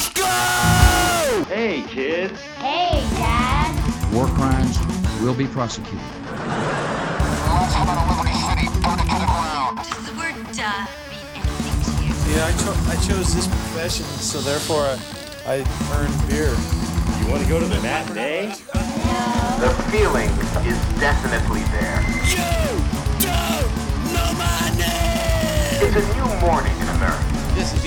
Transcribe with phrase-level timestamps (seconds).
[0.00, 1.44] Let's go!
[1.54, 2.40] Hey, kids.
[2.56, 4.14] Hey, Dad.
[4.14, 4.78] War crimes
[5.20, 6.00] will be prosecuted.
[6.00, 6.16] Does
[10.06, 12.16] the word duh mean anything to you?
[12.32, 14.96] Yeah, I, cho- I chose this profession, so therefore I,
[15.44, 15.56] I
[15.92, 16.56] earned beer.
[17.20, 18.54] You want to go to the matinee?
[19.60, 20.30] The feeling
[20.64, 22.00] is definitely there.
[22.24, 22.40] You
[23.20, 23.68] don't
[24.16, 25.84] know my name!
[25.84, 27.29] It's a new morning in America.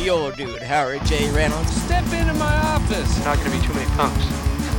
[0.03, 1.31] This is the old dude, Howard J.
[1.31, 1.71] Reynolds.
[1.83, 3.23] Step into my office.
[3.23, 4.25] Not gonna be too many punks.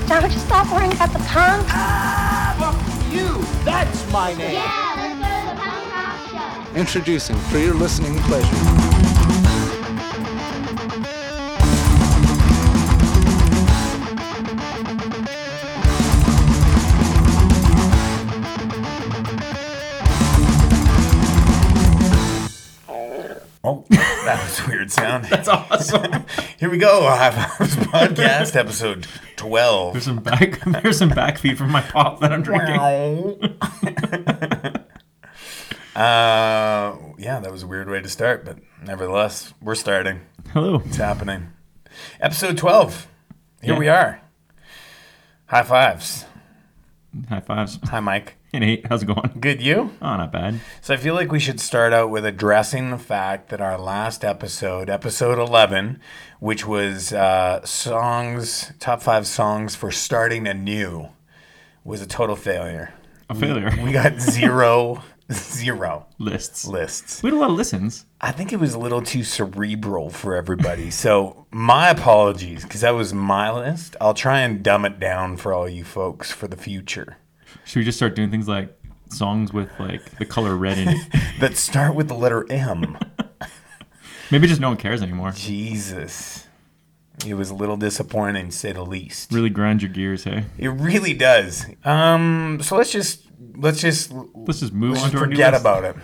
[0.06, 1.70] Now would you stop worrying about the punks.
[1.72, 4.52] Ah, you, That's my name.
[4.52, 6.78] Yeah, let's go to the punk rock show.
[6.78, 8.93] Introducing for your listening pleasure.
[25.04, 25.24] Sound.
[25.30, 26.24] That's awesome.
[26.58, 27.02] Here we go.
[27.02, 29.92] High Fives Podcast, episode 12.
[29.94, 30.60] There's some back.
[30.82, 32.78] There's some back feed from my pop that I'm drinking.
[35.94, 40.20] uh, yeah, that was a weird way to start, but nevertheless, we're starting.
[40.52, 40.82] Hello.
[40.86, 41.48] It's happening.
[42.20, 43.06] Episode 12.
[43.62, 43.78] Here Yeah.
[43.78, 44.20] we are.
[45.46, 46.24] High fives.
[47.28, 47.78] High fives.
[47.84, 48.36] Hi, Mike.
[48.54, 49.32] Hey Nate, how's it going?
[49.40, 49.90] Good, you?
[50.00, 50.60] Oh, not bad.
[50.80, 54.24] So I feel like we should start out with addressing the fact that our last
[54.24, 55.98] episode, episode 11,
[56.38, 61.08] which was uh, songs, top five songs for starting anew,
[61.82, 62.94] was a total failure.
[63.28, 63.76] A failure.
[63.82, 65.02] We got zero,
[65.32, 66.64] zero Lists.
[66.64, 67.24] lists.
[67.24, 68.06] We had a lot of listens.
[68.20, 70.92] I think it was a little too cerebral for everybody.
[70.92, 73.96] So my apologies, because that was my list.
[74.00, 77.16] I'll try and dumb it down for all you folks for the future.
[77.64, 78.76] Should we just start doing things like
[79.08, 81.00] songs with like the color red in it?
[81.40, 82.96] That start with the letter M.
[84.30, 85.32] Maybe just no one cares anymore.
[85.32, 86.46] Jesus.
[87.26, 89.32] It was a little disappointing, to say the least.
[89.32, 90.44] Really grind your gears, hey.
[90.58, 91.66] It really does.
[91.84, 95.54] Um, so let's just let's just Let's just move let's on just to our forget
[95.54, 95.96] about it.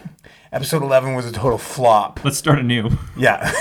[0.53, 2.25] Episode eleven was a total flop.
[2.25, 2.91] Let's start anew.
[3.17, 3.53] Yeah.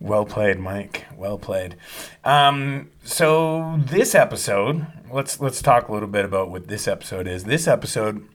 [0.00, 1.06] well played, Mike.
[1.16, 1.76] Well played.
[2.24, 7.44] Um, so this episode, let's let's talk a little bit about what this episode is.
[7.44, 8.26] This episode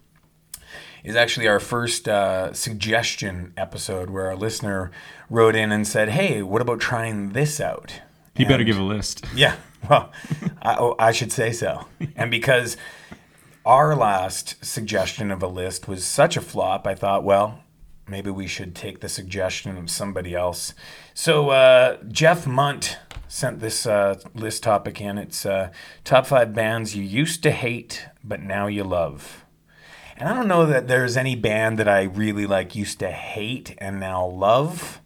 [1.04, 4.92] is actually our first uh, suggestion episode where our listener
[5.30, 8.02] wrote in and said, "Hey, what about trying this out?"
[8.36, 9.26] He better give a list.
[9.36, 9.58] yeah,
[9.90, 10.12] well,
[10.62, 11.88] I, oh, I should say so.
[12.16, 12.78] And because
[13.66, 17.64] our last suggestion of a list was such a flop, I thought, well,
[18.08, 20.74] maybe we should take the suggestion of somebody else.
[21.14, 22.96] So uh, Jeff Munt
[23.32, 25.18] sent this uh, list topic in.
[25.18, 25.72] It's uh,
[26.04, 29.46] top five bands you used to hate, but now you love.
[30.18, 33.74] And I don't know that there's any band that I really like used to hate
[33.78, 35.02] and now love.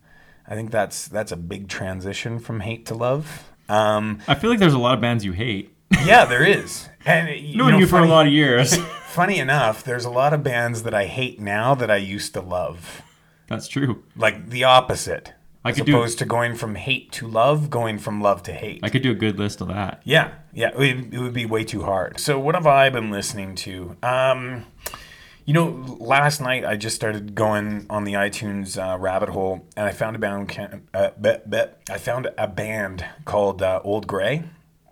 [0.47, 3.52] I think that's that's a big transition from hate to love.
[3.69, 5.72] Um, I feel like there's a lot of bands you hate.
[6.03, 6.90] yeah, there is.
[7.06, 8.75] And you Knowing know, you for a lot of years.
[9.06, 12.42] Funny enough, there's a lot of bands that I hate now that I used to
[12.42, 13.03] love.
[13.47, 14.03] That's true.
[14.16, 15.34] Like the opposite.
[15.65, 18.53] I as could do- opposed to going from hate to love, going from love to
[18.53, 18.79] hate.
[18.83, 20.01] I could do a good list of that.
[20.05, 22.19] Yeah, yeah, it, would- it would be way too hard.
[22.19, 23.97] So what have I been listening to?
[24.03, 24.65] Um,
[25.45, 29.85] you know, last night I just started going on the iTunes uh, rabbit hole, and
[29.87, 30.87] I found a band.
[30.93, 34.43] Uh, bet, bet, I found a band called uh, Old Gray.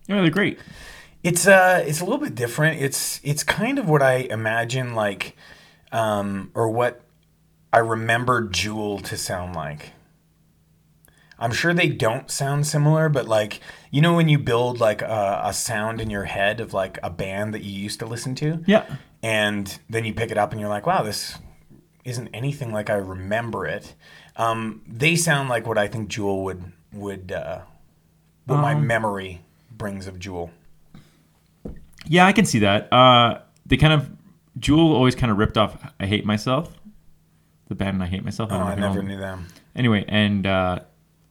[0.08, 0.60] Yeah, they're great.
[1.24, 2.82] It's uh, it's a little bit different.
[2.82, 5.36] It's it's kind of what I imagine like,
[5.92, 7.02] um, or what
[7.72, 9.92] I remember Jewel to sound like.
[11.44, 13.60] I'm sure they don't sound similar, but like
[13.92, 17.10] you know when you build like a, a sound in your head of like a
[17.10, 18.86] band that you used to listen to, Yeah.
[19.22, 21.38] and then you pick it up and you're like, wow, this
[22.06, 23.94] isn't anything like I remember it.
[24.36, 27.60] Um, they sound like what I think Jewel would would uh,
[28.46, 30.50] what my memory brings of Jewel.
[32.06, 32.92] Yeah, I can see that.
[32.92, 34.10] Uh, they kind of
[34.60, 36.74] Jewel always kind of ripped off "I Hate Myself,"
[37.68, 39.48] the band "I Hate Myself." Oh, I never knew them.
[39.76, 40.80] Anyway, and uh,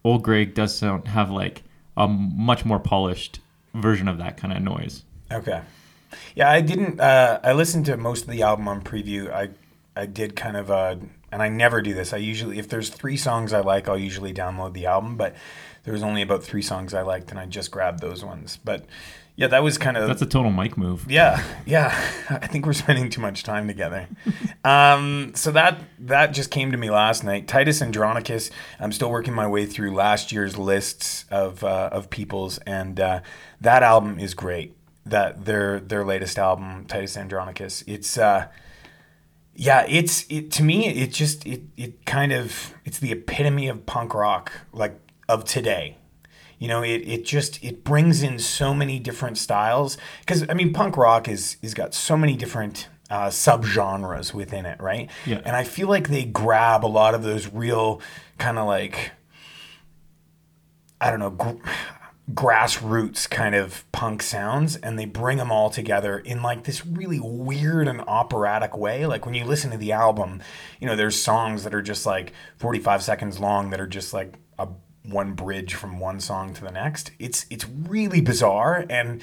[0.04, 1.62] Old Greg does sound have like
[1.96, 3.40] a much more polished
[3.74, 5.04] version of that kind of noise.
[5.30, 5.62] Okay.
[6.34, 7.00] Yeah, I didn't.
[7.00, 9.32] Uh, I listened to most of the album on preview.
[9.32, 9.50] I
[9.94, 10.96] I did kind of, uh,
[11.30, 12.12] and I never do this.
[12.12, 15.16] I usually, if there's three songs I like, I'll usually download the album.
[15.16, 15.34] But
[15.84, 18.58] there was only about three songs I liked, and I just grabbed those ones.
[18.62, 18.84] But
[19.34, 21.10] yeah, that was kind of That's a total Mike move.
[21.10, 21.88] yeah, yeah.
[22.30, 24.08] I think we're spending too much time together.
[24.64, 27.48] um, so that that just came to me last night.
[27.48, 28.50] Titus Andronicus.
[28.78, 33.20] I'm still working my way through last year's lists of uh, of people's, and uh,
[33.60, 34.76] that album is great.
[35.06, 37.82] That their their latest album, Titus Andronicus.
[37.86, 38.48] It's uh,
[39.54, 40.88] yeah, it's it to me.
[40.88, 44.98] It just it it kind of it's the epitome of punk rock, like
[45.28, 45.96] of today.
[46.62, 50.72] You know, it, it just it brings in so many different styles because I mean,
[50.72, 55.10] punk rock is is got so many different uh, subgenres within it, right?
[55.26, 55.40] Yeah.
[55.44, 58.00] And I feel like they grab a lot of those real
[58.38, 59.10] kind of like
[61.00, 61.30] I don't know.
[61.30, 61.68] Gr-
[62.32, 67.18] grassroots kind of punk sounds and they bring them all together in like this really
[67.18, 70.40] weird and operatic way like when you listen to the album
[70.80, 74.38] you know there's songs that are just like 45 seconds long that are just like
[74.56, 74.68] a
[75.04, 79.20] one bridge from one song to the next it's it's really bizarre and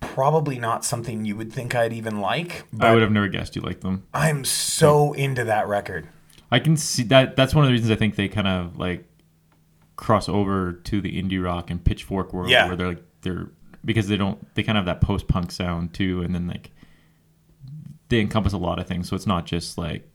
[0.00, 3.62] probably not something you would think I'd even like I would have never guessed you
[3.62, 4.04] liked them.
[4.12, 6.06] I'm so into that record
[6.50, 7.36] I can see that.
[7.36, 9.04] That's one of the reasons I think they kind of like
[9.96, 12.66] cross over to the indie rock and pitchfork world, Yeah.
[12.68, 13.50] where they're like they're
[13.84, 16.70] because they don't they kind of have that post punk sound too, and then like
[18.08, 19.08] they encompass a lot of things.
[19.10, 20.08] So it's not just like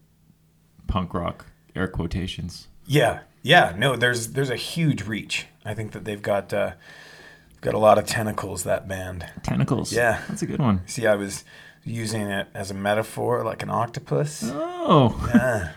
[0.87, 2.67] punk rock air quotations.
[2.87, 3.75] Yeah, yeah.
[3.77, 5.45] No, there's there's a huge reach.
[5.63, 6.71] I think that they've got uh,
[7.61, 8.63] got a lot of tentacles.
[8.63, 9.27] That band.
[9.43, 9.93] Tentacles.
[9.93, 10.21] Yeah.
[10.27, 10.81] that's a good one.
[10.87, 11.43] See, I was
[11.83, 14.41] using it as a metaphor, like an octopus.
[14.45, 15.73] Oh, Yeah.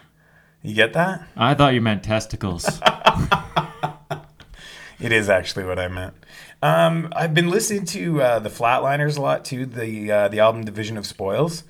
[0.62, 1.28] You get that?
[1.36, 2.80] I thought you meant testicles.
[4.98, 6.14] It is actually what I meant.
[6.62, 9.66] Um, I've been listening to uh, the Flatliners a lot too.
[9.66, 11.64] The uh, the album Division of Spoils.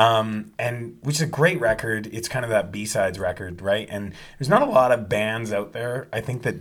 [0.00, 2.08] Um, and which is a great record.
[2.10, 3.86] It's kind of that B sides record, right?
[3.90, 6.56] And there's not a lot of bands out there, I think, that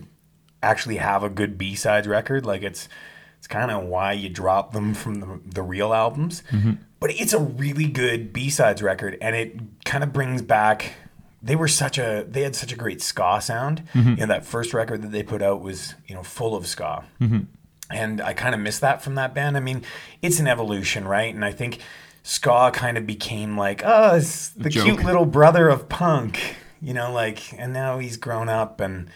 [0.62, 2.45] actually have a good B sides record.
[2.45, 2.89] Like it's
[3.38, 6.44] it's kind of why you drop them from the, the real albums.
[6.51, 6.74] Mm-hmm.
[7.00, 10.95] But it's a really good B sides record, and it kind of brings back.
[11.42, 13.83] They were such a they had such a great ska sound.
[13.94, 14.09] Mm-hmm.
[14.09, 17.06] You know that first record that they put out was you know full of ska
[17.21, 17.44] mm-hmm.
[17.89, 19.56] and I kind of miss that from that band.
[19.56, 19.83] I mean,
[20.21, 21.33] it's an evolution, right?
[21.33, 21.80] And I think
[22.24, 24.86] ska kind of became like, oh, it's the joke.
[24.86, 29.10] cute little brother of punk, you know, like, and now he's grown up, and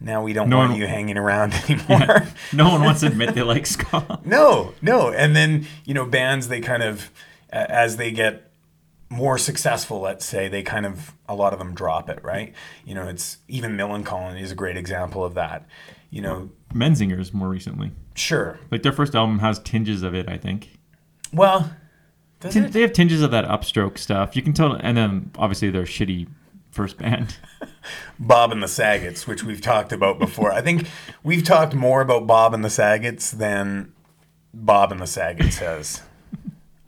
[0.00, 2.26] now we don't No want one- you hanging around anymore.
[2.52, 4.20] no one wants to admit they like ska.
[4.24, 7.10] no, no, and then you know, bands they kind of
[7.50, 8.44] as they get
[9.10, 12.52] more successful, let's say, they kind of a lot of them drop it, right?
[12.84, 15.64] You know, it's even Millencolin is a great example of that.
[16.10, 17.90] You know, Menzingers more recently.
[18.14, 18.58] sure.
[18.70, 20.78] Like their first album has tinges of it, I think.
[21.32, 21.70] Well,
[22.40, 22.72] Tin- it?
[22.72, 24.36] They have tinges of that upstroke stuff.
[24.36, 26.28] You can tell, and then obviously their shitty
[26.70, 27.36] first band.
[28.18, 30.52] Bob and the Saggets, which we've talked about before.
[30.52, 30.88] I think
[31.22, 33.92] we've talked more about Bob and the Saggets than
[34.54, 36.02] Bob and the Saggets has.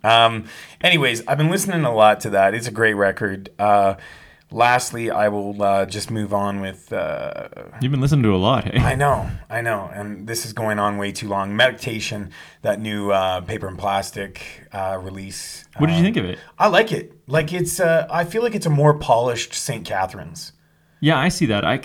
[0.03, 0.45] Um,
[0.81, 2.55] anyways, I've been listening a lot to that.
[2.55, 3.51] It's a great record.
[3.59, 3.97] Uh,
[4.51, 6.93] lastly, I will uh, just move on with.
[6.93, 7.49] Uh,
[7.81, 8.79] You've been listening to a lot, hey?
[8.81, 11.55] I know, I know, and this is going on way too long.
[11.57, 12.31] Meditation,
[12.63, 14.43] that new uh, paper and plastic
[14.73, 15.65] uh, release.
[15.79, 16.39] What did you Um, think of it?
[16.59, 17.13] I like it.
[17.27, 17.81] Like it's.
[17.81, 19.87] Uh, I feel like it's a more polished St.
[19.87, 20.53] Catherine's.
[21.01, 21.65] Yeah, I see that.
[21.65, 21.81] I,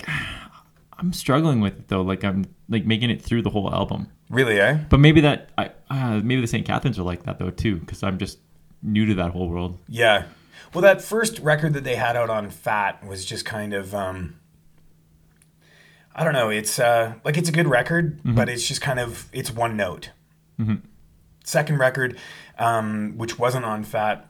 [0.98, 2.02] I'm struggling with it though.
[2.02, 4.08] Like I'm like making it through the whole album.
[4.28, 4.78] Really, eh?
[4.90, 6.66] But maybe that I uh, maybe the St.
[6.66, 8.38] Catharines are like that though too, because I'm just
[8.82, 9.78] new to that whole world.
[9.88, 10.24] Yeah.
[10.74, 14.36] Well, that first record that they had out on Fat was just kind of, um,
[16.14, 16.50] I don't know.
[16.50, 20.10] It's uh, like it's a good record, but it's just kind of it's one note.
[21.44, 22.18] Second record,
[22.58, 24.28] um, which wasn't on Fat,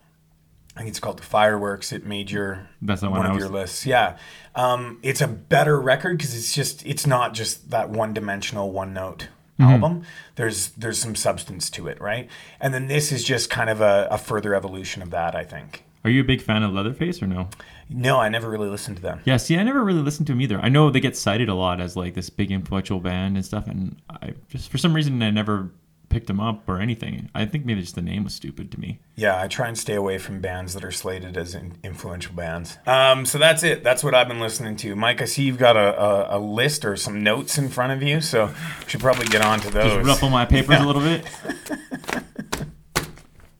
[0.77, 1.93] I think it's called the Fireworks.
[1.93, 3.87] It made your That's the one one of was- your lists.
[3.87, 4.19] Yeah,
[4.55, 8.93] um, it's a better record because it's just it's not just that one dimensional one
[8.93, 9.29] note
[9.59, 10.03] album.
[10.35, 12.29] There's there's some substance to it, right?
[12.61, 15.85] And then this is just kind of a, a further evolution of that, I think.
[16.07, 17.49] Are you a big fan of Leatherface or no?
[17.91, 19.21] No, I never really listened to them.
[19.25, 20.61] Yeah, see, I never really listened to them either.
[20.61, 23.67] I know they get cited a lot as like this big influential band and stuff,
[23.67, 25.73] and I just for some reason I never
[26.09, 27.29] picked them up or anything.
[27.35, 29.01] I think maybe just the name was stupid to me.
[29.17, 32.79] Yeah, I try and stay away from bands that are slated as in influential bands.
[32.87, 33.83] Um, so that's it.
[33.83, 34.95] That's what I've been listening to.
[34.95, 38.01] Mike, I see you've got a, a, a list or some notes in front of
[38.01, 39.93] you, so we should probably get on to those.
[39.93, 41.27] Just ruffle my papers a little bit.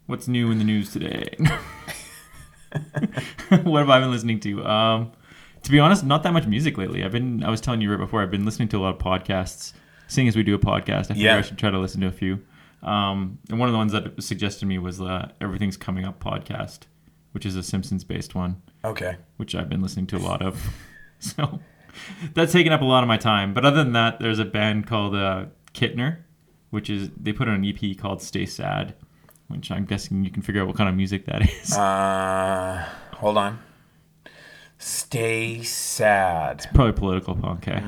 [0.07, 1.37] What's new in the news today?
[3.65, 4.65] what have I been listening to?
[4.67, 5.13] Um,
[5.63, 7.05] to be honest, not that much music lately.
[7.05, 9.01] I've been, I was telling you right before, I've been listening to a lot of
[9.01, 9.73] podcasts.
[10.09, 11.37] Seeing as we do a podcast, I figured Yeah.
[11.39, 12.39] I should try to listen to a few.
[12.83, 16.23] Um, and one of the ones that suggested to me was uh, Everything's Coming Up
[16.23, 16.81] podcast,
[17.33, 19.17] which is a Simpsons based one, Okay.
[19.39, 20.65] which I've been listening to a lot of.
[21.19, 21.59] so
[22.35, 23.53] that's taken up a lot of my time.
[23.53, 26.19] But other than that, there's a band called uh, Kittner,
[26.71, 28.95] which is they put out an EP called Stay Sad,
[29.49, 31.73] which I'm guessing you can figure out what kind of music that is.
[31.73, 32.85] Uh,
[33.15, 33.59] hold on.
[34.79, 36.57] Stay sad.
[36.57, 37.81] It's probably political punk, eh?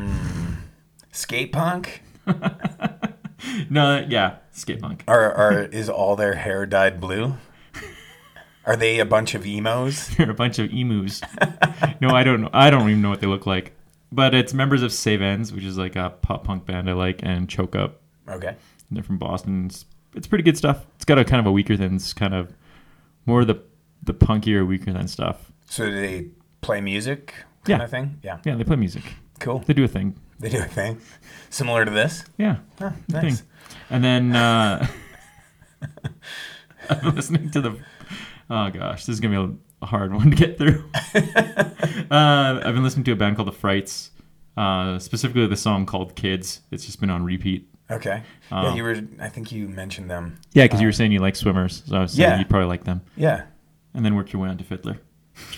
[1.13, 2.03] Skate punk?
[3.71, 5.05] No, yeah, skate punk.
[5.07, 7.35] Are, are is all their hair dyed blue?
[8.67, 10.09] Are they a bunch of emos?
[10.17, 11.21] They're a bunch of emus.
[12.01, 12.51] no, I don't know.
[12.53, 13.73] I don't even know what they look like.
[14.11, 17.21] but it's members of Save Ends, which is like a pop punk band I like,
[17.23, 18.01] and Choke Up.
[18.29, 18.57] Okay.
[18.91, 19.67] They're from Boston.
[19.67, 19.85] It's,
[20.15, 20.87] it's pretty good stuff.
[20.97, 22.53] It's got a kind of a Weakerthans kind of
[23.27, 23.63] more the
[24.03, 25.53] the punkier Weakerthans stuff.
[25.67, 26.29] So do they
[26.61, 27.35] play music
[27.65, 27.85] kind Yeah.
[27.85, 28.19] of thing?
[28.23, 28.39] Yeah.
[28.45, 29.03] Yeah, they play music.
[29.41, 29.61] Cool.
[29.67, 30.17] They do a thing.
[30.41, 31.01] They do a thing
[31.51, 32.25] similar to this.
[32.39, 32.57] Yeah.
[32.79, 33.41] Huh, nice.
[33.41, 33.49] thing.
[33.91, 34.87] And then uh,
[36.91, 37.79] I'm listening to the.
[38.51, 40.85] Oh gosh, this is gonna be a hard one to get through.
[42.11, 44.11] uh, I've been listening to a band called The Frights,
[44.57, 47.69] uh, specifically the song called "Kids." It's just been on repeat.
[47.91, 48.23] Okay.
[48.51, 49.01] yeah, Um, you were.
[49.21, 50.39] I think you mentioned them.
[50.53, 52.39] Yeah, because you were saying you like SWMRS, so I was saying Yeah.
[52.39, 53.01] you'd probably like them.
[53.17, 53.45] Yeah.
[53.95, 54.99] And then work your way onto FIDLAR,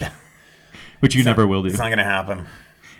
[1.00, 1.68] which you never will do.
[1.68, 2.46] It's not gonna happen.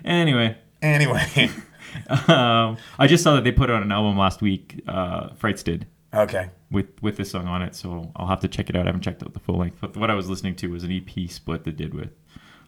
[0.04, 1.50] Anyway, Anyway.
[2.28, 4.82] um, I just saw that they put out an album last week.
[4.88, 5.87] Uh, Frights did.
[6.12, 6.50] Okay.
[6.70, 8.82] With with this song on it, so I'll have to check it out.
[8.82, 10.90] I haven't checked out the full length, but what I was listening to was an
[10.92, 12.10] EP split they did with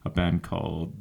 [0.05, 0.95] a band called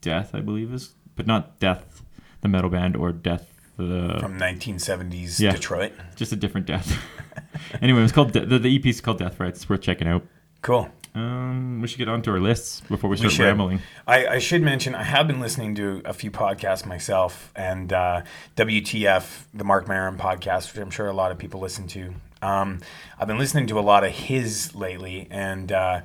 [0.00, 2.02] Death, I believe is, but not Death,
[2.40, 3.52] the metal band, or Death
[3.84, 5.52] the From 1970s Yeah.
[5.52, 5.92] Detroit.
[6.16, 6.98] just a different Death.
[7.82, 9.60] anyway, it's called De- the the EP is called Death Frights.
[9.62, 10.22] It's worth checking out.
[10.62, 10.90] Cool.
[11.14, 13.44] Um, we should get onto our lists before we We start should.
[13.44, 13.80] rambling.
[14.06, 18.22] I, I should mention I have been listening to a few podcasts myself, and uh,
[18.56, 22.14] WTF, the Marc Maron podcast, which I'm sure a lot of people listen to.
[22.42, 22.80] Um,
[23.18, 26.00] I've been listening to a lot of his lately, and uh,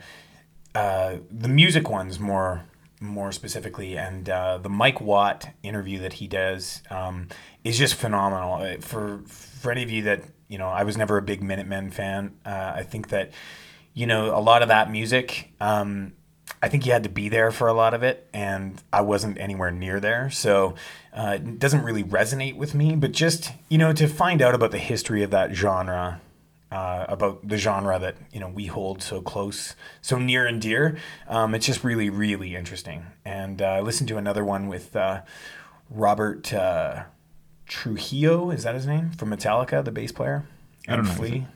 [0.73, 2.63] uh, the music ones more
[3.03, 7.27] more specifically, and uh, the Mike Watt interview that he does um,
[7.63, 8.55] is just phenomenal.
[8.55, 11.91] Uh, For for any of you that you know, I was never a big Minutemen
[11.91, 12.35] fan.
[12.45, 13.31] Uh, I think that
[13.93, 15.51] you know a lot of that music.
[15.59, 16.13] Um,
[16.61, 19.37] I think you had to be there for a lot of it, and I wasn't
[19.37, 20.75] anywhere near there, so
[21.13, 22.95] uh, it doesn't really resonate with me.
[22.95, 26.21] But just you know, to find out about the history of that genre,
[26.73, 30.97] uh, about the genre that you know we hold so close, so near and dear,
[31.27, 33.05] um, it's just really, really interesting.
[33.23, 35.21] And uh, I listened to another one with uh,
[35.89, 37.03] Robert uh,
[37.67, 38.49] Trujillo.
[38.51, 40.45] Is that his name from Metallica, the bass player?
[40.87, 41.13] I don't And know.
[41.15, 41.47] Flea.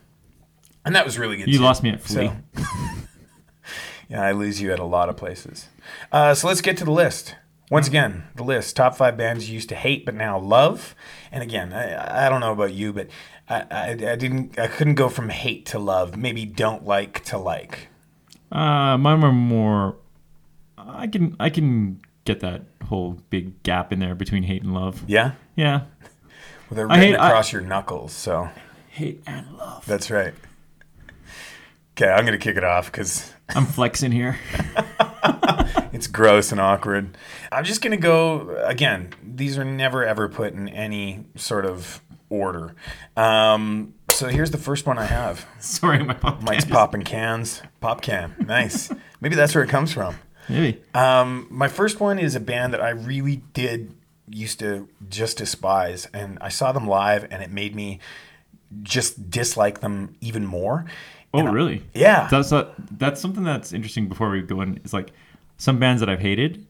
[0.84, 1.48] And that was really good.
[1.48, 1.64] You too.
[1.64, 2.30] lost me at Flea.
[2.56, 2.62] So-
[4.08, 5.66] yeah, I lose you at a lot of places.
[6.12, 7.34] Uh, so let's get to the list.
[7.70, 10.94] Once again, the list: top five bands you used to hate but now love.
[11.30, 13.08] And again, I, I don't know about you, but
[13.50, 16.16] I, I, I didn't, I couldn't go from hate to love.
[16.16, 17.88] Maybe don't like to like.
[18.52, 19.96] Uh, mine were more.
[20.78, 25.02] I can I can get that whole big gap in there between hate and love.
[25.06, 25.82] Yeah, Yeah,
[26.70, 28.12] well, they're written hate- I- across your knuckles.
[28.12, 28.48] So
[28.88, 29.84] hate and love.
[29.86, 30.34] that's right.
[31.96, 34.38] Okay, I'm gonna kick it off because I'm flexing here.
[35.90, 37.16] It's gross and awkward.
[37.50, 39.14] I'm just gonna go again.
[39.24, 42.00] These are never ever put in any sort of
[42.30, 42.74] order.
[43.16, 45.46] Um, so here's the first one I have.
[45.60, 46.42] Sorry, my pop.
[46.42, 46.72] Mike's can.
[46.72, 47.62] popping cans.
[47.80, 48.34] Pop can.
[48.46, 48.90] Nice.
[49.20, 50.16] Maybe that's where it comes from.
[50.48, 50.80] Maybe.
[50.94, 53.94] Um, my first one is a band that I really did
[54.30, 57.98] used to just despise, and I saw them live, and it made me
[58.82, 60.84] just dislike them even more.
[61.34, 61.82] Oh, And I- really?
[61.94, 62.28] Yeah.
[62.30, 64.08] That's uh, that's something that's interesting.
[64.08, 65.12] Before we go in, is like
[65.58, 66.66] some bands that I've hated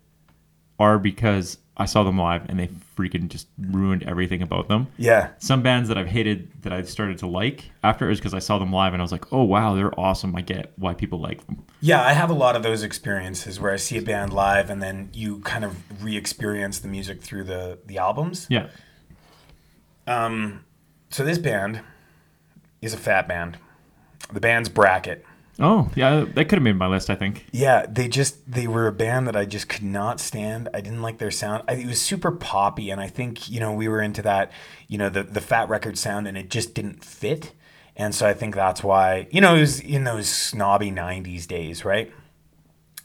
[0.80, 4.88] are because I saw them live and they freaking just ruined everything about them.
[4.96, 5.30] Yeah.
[5.38, 8.58] Some bands that I've hated that I started to like after is because I saw
[8.58, 10.34] them live and I was like, oh wow, they're awesome.
[10.34, 11.64] I get why people like them.
[11.80, 14.82] Yeah, I have a lot of those experiences where I see a band live and
[14.82, 18.46] then you kind of re-experience the music through the the albums.
[18.50, 18.68] Yeah.
[20.08, 20.64] Um,
[21.10, 21.82] so this band
[22.82, 23.58] is a fat band.
[24.32, 25.24] The band's Bracket.
[25.60, 27.10] Oh yeah, that could have made my list.
[27.10, 27.46] I think.
[27.50, 30.68] Yeah, they just they were a band that I just could not stand.
[30.72, 31.64] I didn't like their sound.
[31.66, 34.52] I, it was super poppy, and I think you know we were into that,
[34.86, 37.52] you know, the the Fat Record sound, and it just didn't fit.
[37.96, 41.84] And so I think that's why you know it was in those snobby '90s days,
[41.84, 42.12] right?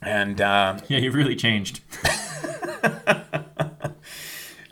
[0.00, 1.80] And uh, Yeah, you've really changed.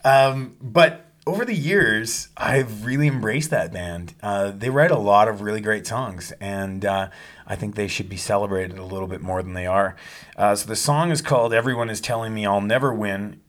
[0.05, 4.14] Um, but over the years, I've really embraced that band.
[4.23, 7.11] Uh, they write a lot of really great songs, and uh,
[7.47, 9.95] I think they should be celebrated a little bit more than they are.
[10.37, 13.41] Uh, so the song is called "Everyone Is Telling Me I'll Never Win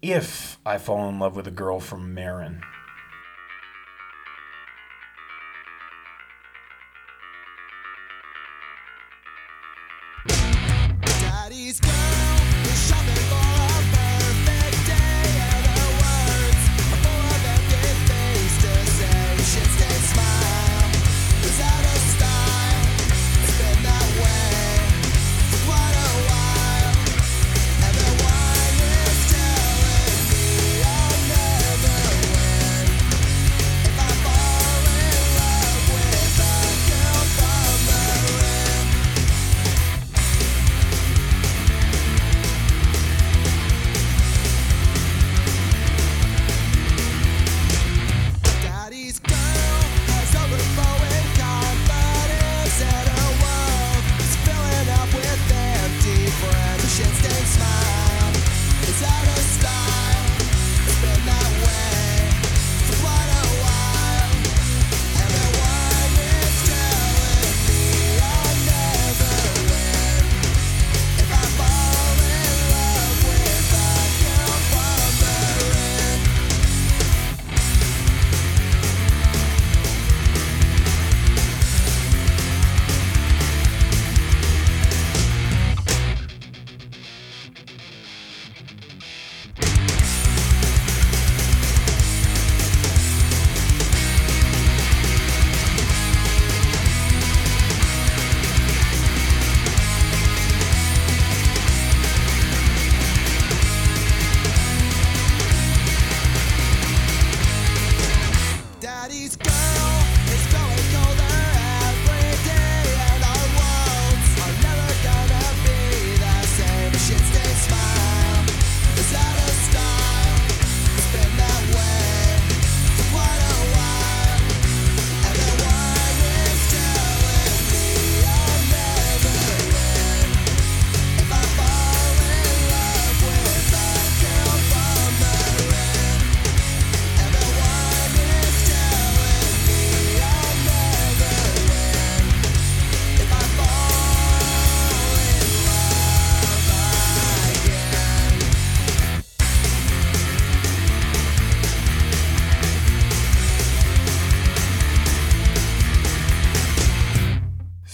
[0.00, 2.62] If I Fall in Love with a Girl from Marin."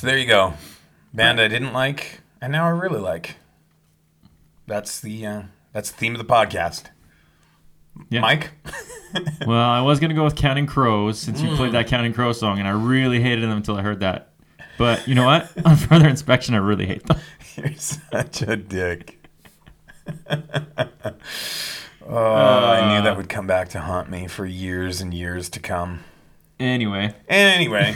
[0.09, 0.55] There you go.
[1.13, 3.37] Band I didn't like, and now I really like.
[4.67, 5.43] That's the uh,
[5.75, 6.85] that's the theme of the podcast.
[8.09, 8.21] Yeah.
[8.21, 8.51] Mike,
[9.47, 12.59] Well, I was gonna go with Counting Crows since you played that Counting Crow song,
[12.59, 14.31] and I really hated them until I heard that.
[14.79, 15.53] But you know what?
[15.67, 17.19] On further inspection, I really hate them.
[17.57, 19.19] you're such a dick.
[20.31, 25.61] oh, I knew that would come back to haunt me for years and years to
[25.61, 26.05] come.
[26.59, 27.95] Anyway, Anyway,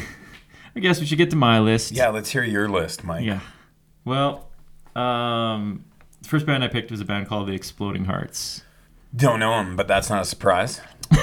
[0.75, 1.93] I guess we should get to my list.
[1.93, 3.25] yeah, let's hear your list, Mike.
[3.25, 3.41] Yeah.
[4.05, 4.49] Well,
[4.97, 5.85] um,
[6.23, 8.63] the first band I picked was a band called the Exploding Hearts.
[9.15, 10.81] Don't know them, but that's not a surprise.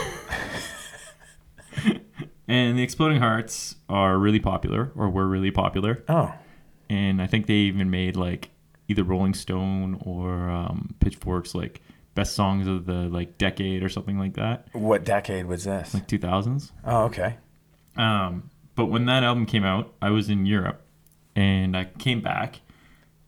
[2.48, 6.04] And the Exploding Hearts are really popular, or were really popular.
[6.10, 6.34] Oh,
[6.90, 8.50] And I think they even made like
[8.88, 11.82] either Rolling Stone or um, Pitchforks like
[12.16, 15.94] best songs of the like decade or something like that, what decade was this?
[15.94, 16.72] like 2000s.
[16.84, 17.38] Oh, okay.
[17.96, 20.82] Um, but when that album came out, I was in Europe,
[21.36, 22.62] and I came back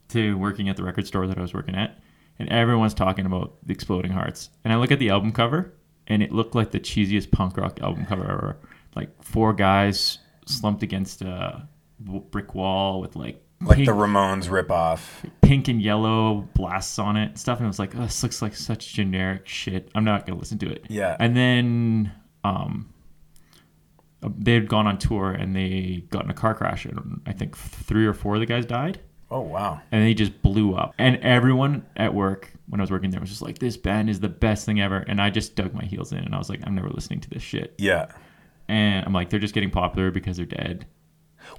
[0.09, 1.99] to working at the record store that I was working at,
[2.39, 4.49] and everyone's talking about the Exploding Hearts.
[4.63, 5.73] And I look at the album cover,
[6.07, 8.57] and it looked like the cheesiest punk rock album cover ever.
[8.95, 11.67] Like four guys slumped against a
[11.99, 15.01] brick wall with like Like pink, the Ramones ripoff.
[15.41, 17.59] pink and yellow blasts on it and stuff.
[17.59, 19.89] And I was like, oh, this looks like such generic shit.
[19.95, 20.85] I'm not gonna listen to it.
[20.89, 21.15] Yeah.
[21.19, 22.11] And then
[22.43, 22.90] um,
[24.37, 27.57] they had gone on tour and they got in a car crash and I think
[27.57, 28.99] three or four of the guys died
[29.31, 29.81] Oh, wow.
[29.91, 30.93] and they just blew up.
[30.97, 34.19] And everyone at work when I was working there was just like, this band is
[34.19, 34.97] the best thing ever.
[35.07, 37.29] And I just dug my heels in and I was like, I'm never listening to
[37.29, 37.73] this shit.
[37.77, 38.11] Yeah.
[38.67, 40.85] And I'm like, they're just getting popular because they're dead.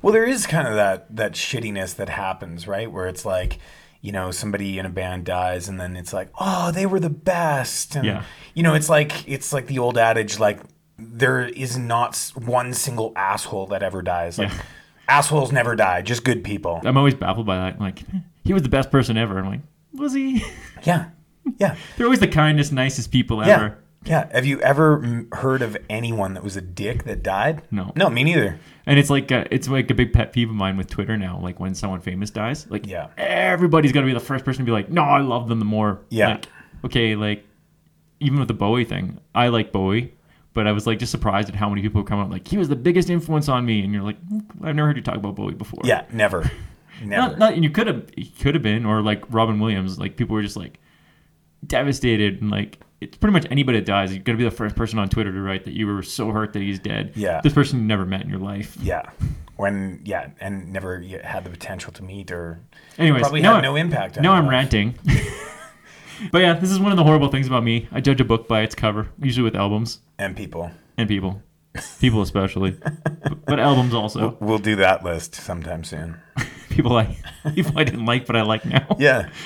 [0.01, 2.91] Well, there is kind of that that shittiness that happens, right?
[2.91, 3.59] Where it's like,
[4.01, 7.11] you know, somebody in a band dies, and then it's like, oh, they were the
[7.11, 7.97] best.
[7.97, 8.23] And, Yeah.
[8.55, 10.61] You know, it's like it's like the old adage, like
[10.99, 14.39] there is not one single asshole that ever dies.
[14.39, 14.63] Like Yeah.
[15.09, 16.81] assholes never die, just good people.
[16.85, 17.75] I'm always baffled by that.
[17.75, 18.03] I'm like,
[18.45, 19.39] he was the best person ever.
[19.39, 19.61] I'm like,
[19.93, 20.45] was he?
[20.85, 21.11] Yeah.
[21.59, 21.77] Yeah.
[21.97, 23.55] they're always the kindest, nicest people Yeah.
[23.57, 23.79] ever.
[24.05, 24.29] Yeah.
[24.33, 27.63] Have you ever heard of anyone that was a dick that died?
[27.71, 27.93] No.
[27.95, 28.59] No, me neither.
[28.85, 31.39] And it's like a, it's like a big pet peeve of mine with Twitter now.
[31.41, 33.09] Like when someone famous dies, like Yeah.
[33.17, 36.01] everybody's gonna be the first person to be like, "No, I love them." The more,
[36.11, 36.29] Yeah.
[36.31, 36.47] Like,
[36.85, 37.45] okay, like
[38.19, 40.15] even with the Bowie thing, I like Bowie,
[40.55, 42.69] but I was like just surprised at how many people come up like he was
[42.69, 45.35] the biggest influence on me, and you're like, "Hmm, I've never heard you talk about
[45.35, 45.81] Bowie before.
[45.85, 46.51] Yeah, never.
[47.03, 47.31] Never.
[47.31, 48.09] Not, not, and you could have,
[48.41, 50.79] could have been, or like Robin Williams, like people were just like
[51.67, 54.99] devastated, and like it's pretty much anybody that dies, you're gonna be the first person
[55.01, 57.13] on Twitter to write that you were so hurt that he's dead.
[57.17, 57.41] Yeah.
[57.43, 58.77] this person you never met in your life.
[58.81, 59.11] yeah.
[59.57, 62.61] When yeah, and never had the potential to meet or
[62.99, 64.19] Anyways, probably had I- no impact.
[64.19, 64.53] on Now I'm life.
[64.53, 64.95] ranting.
[66.31, 67.89] but yeah, this is one of the horrible things about me.
[67.91, 70.71] I judge a book by its cover, usually with albums And people.
[70.97, 71.43] and people,
[72.01, 74.37] people especially, but, but albums also.
[74.41, 76.21] We'll do that list sometime soon.
[76.71, 77.19] People I
[77.55, 78.97] people I didn't like, but I like now.
[78.99, 79.29] Yeah.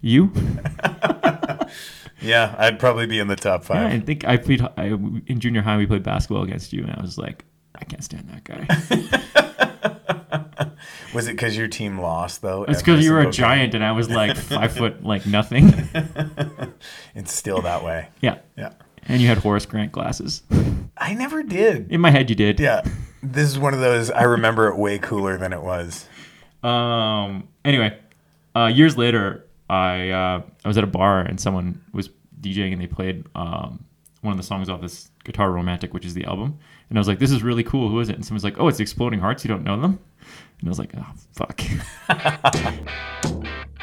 [0.00, 0.32] You?
[2.20, 3.92] Yeah, I'd probably be in the top Yeah, five.
[3.92, 4.86] I think I played I,
[5.26, 5.76] in junior high.
[5.76, 7.44] We played basketball against you, and I was like,
[7.78, 8.66] I can't stand that guy.
[11.14, 12.64] Was it because your team lost though?
[12.64, 13.38] It's because you were a single game?
[13.58, 15.72] giant, and I was like five foot, like nothing.
[17.14, 18.08] It's still that way.
[18.20, 18.72] Yeah, Yeah.
[19.08, 20.42] and you had Horace Grant glasses.
[20.96, 21.90] I never did.
[21.90, 22.60] In my head, you did.
[22.60, 22.82] Yeah.
[23.22, 26.06] This is one of those I remember it way cooler than it was.
[26.62, 27.48] Um.
[27.64, 27.98] Anyway,
[28.54, 32.10] uh, years later, I uh, I was at a bar and someone was
[32.40, 33.84] DJing and they played um,
[34.20, 36.58] one of the songs off this Guitar Romantic, which is the album.
[36.88, 37.88] And I was like, "This is really cool.
[37.88, 39.44] Who is it?" And someone's like, "Oh, it's Exploding Hearts.
[39.44, 39.98] You don't know them?"
[40.60, 41.60] And I was like, "Oh, fuck."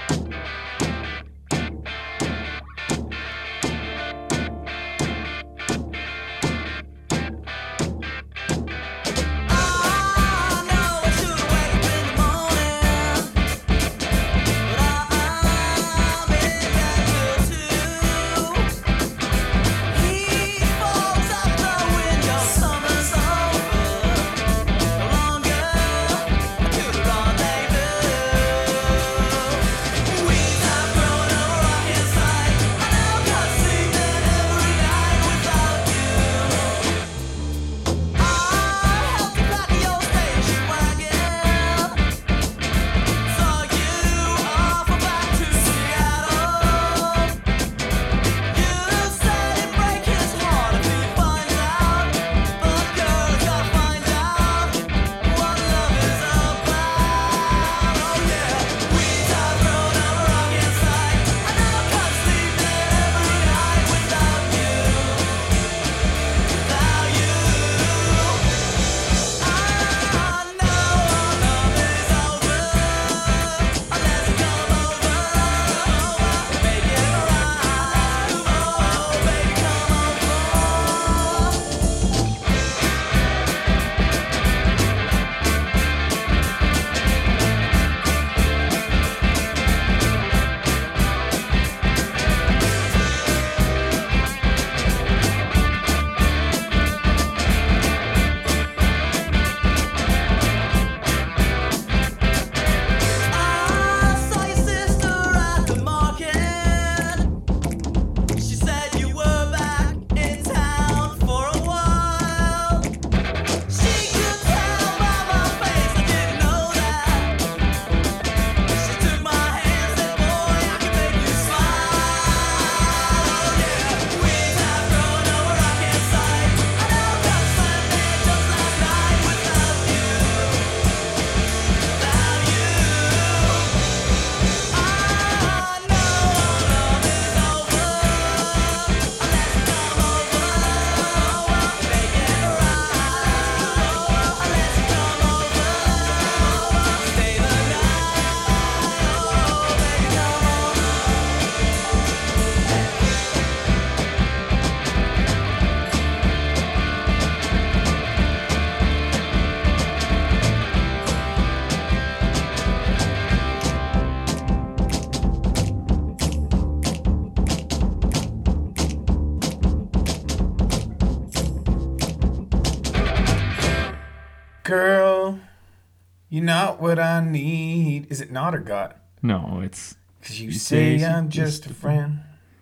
[176.85, 178.05] what I need.
[178.11, 178.97] Is it not or got?
[179.23, 182.19] No, it's Cause you, You say, say I'm she's just a friend.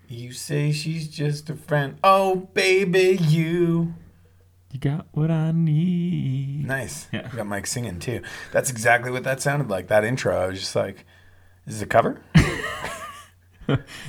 [0.08, 1.98] You say she's just a friend.
[2.06, 3.96] Oh, baby, you.
[4.72, 6.66] you got what I need.
[6.66, 7.10] Nice.
[7.12, 7.30] Yeah.
[7.32, 8.22] You got Mike singing too.
[8.54, 9.88] That's exactly what that sounded like.
[9.90, 10.40] That intro.
[10.40, 11.06] I was just like,
[11.68, 12.22] is this a cover?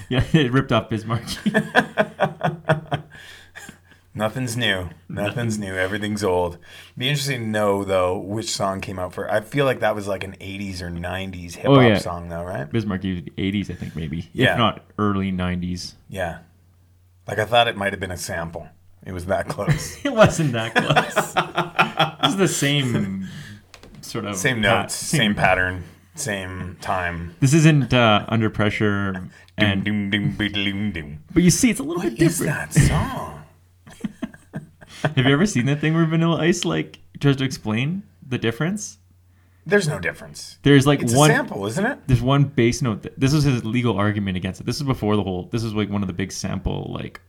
[0.09, 1.53] Yeah, it ripped off Biz Markie.
[4.17, 4.91] Nothing's new.
[5.09, 5.75] Nothing's new.
[5.75, 6.59] Everything's old.
[6.97, 9.29] Be interesting to know though which song came out for.
[9.31, 11.99] I feel like that was like an '80s or '90s hip hop Oh, yeah.
[11.99, 12.71] song though, right?
[12.71, 14.29] Biz Markie used 80s, I think maybe.
[14.33, 14.53] Yeah.
[14.53, 15.95] If not early 90s.
[16.09, 16.39] Yeah.
[17.27, 18.69] Like I thought it might have been a sample.
[19.05, 19.99] It was that close.
[20.05, 21.35] It wasn't that close.
[22.23, 23.27] this is the same
[24.01, 25.83] sort of same pat- notes, same pattern,
[26.15, 27.35] same time.
[27.41, 31.19] This isn't uh, under pressure, and Doom, doom, doom, doom, doom.
[31.33, 32.71] but you see, it's a little What bit is different.
[32.73, 33.44] that song?
[35.17, 38.99] Have you ever seen that thing where Vanilla Ice like tries to explain the difference?
[39.67, 40.59] There's no difference.
[40.63, 41.99] There's like It's one a sample, isn't it?
[42.07, 43.03] There's one bass note.
[43.03, 44.65] That, this was his legal argument against it.
[44.65, 45.49] This is before the whole.
[45.53, 47.21] This is like one of the big sample like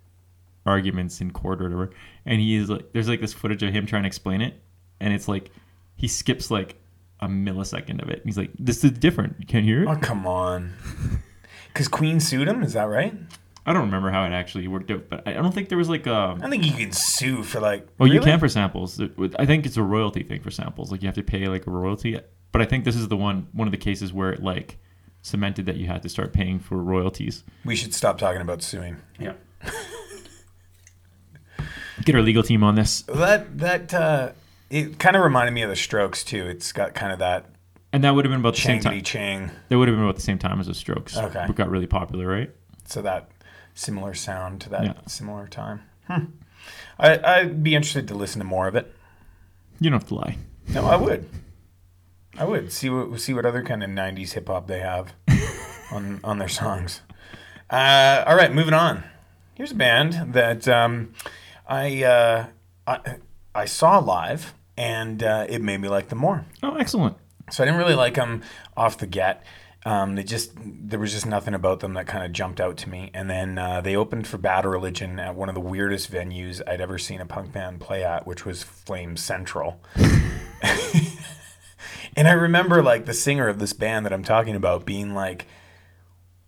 [0.66, 1.92] arguments in court or whatever.
[2.26, 4.56] And he is like, there's like this footage of him trying to explain it,
[5.00, 5.52] and it's like
[5.96, 6.76] he skips like
[7.20, 8.22] a millisecond of it.
[8.26, 9.36] He's like, "This is different.
[9.40, 10.74] You can't hear it." Oh come on.
[11.76, 13.14] Because Queen sued him, is that right?
[13.68, 15.90] I don't remember how it actually worked out, but I I don't think there was
[15.90, 16.38] like a.
[16.42, 17.88] I think you can sue for like.
[18.00, 19.02] Oh, you can for samples.
[19.40, 20.92] I think it's a royalty thing for samples.
[20.92, 22.20] Like you have to pay like a royalty.
[22.52, 24.78] But I think this is the one one of the cases where it like
[25.22, 27.44] cemented that you had to start paying for royalties.
[27.66, 28.98] We should stop talking about suing.
[29.20, 29.34] Yeah.
[32.04, 33.02] Get our legal team on this.
[33.04, 34.32] That that uh,
[34.70, 36.46] it kind of reminded me of the Strokes too.
[36.46, 37.46] It's got kind of that
[37.94, 38.94] And that would have been about the same time.
[38.94, 39.52] changity chang.
[39.70, 41.18] That would have been about the same time as the Strokes.
[41.18, 41.46] Okay.
[41.46, 42.52] It got really popular, right?
[42.86, 43.30] So that
[43.76, 44.94] similar sound to that Yeah.
[45.06, 45.82] similar time.
[46.08, 46.26] Hmm.
[46.98, 48.92] I, I'd be interested to listen to more of it.
[49.80, 50.38] You don't have to lie.
[50.70, 51.30] No, I would.
[52.38, 55.14] I would see what see what other kind of '90s hip hop they have
[55.92, 57.02] on on their songs.
[57.70, 59.04] Uh, all right, moving on.
[59.56, 61.14] Here's a band that um,
[61.68, 62.48] I, uh,
[62.88, 63.00] I
[63.54, 66.46] I saw live, and uh, it made me like them more.
[66.64, 67.16] Oh, excellent.
[67.52, 68.42] So I didn't really like them
[68.76, 69.44] off the get.
[69.86, 72.90] Um, they just there was just nothing about them that kind of jumped out to
[72.90, 73.12] me.
[73.14, 76.82] And then uh, they opened for Bad Religion at one of the weirdest venues I'd
[76.82, 79.80] ever seen a punk band play at, which was Flames Central.
[82.16, 85.46] and I remember like the singer of this band that I'm talking about being like,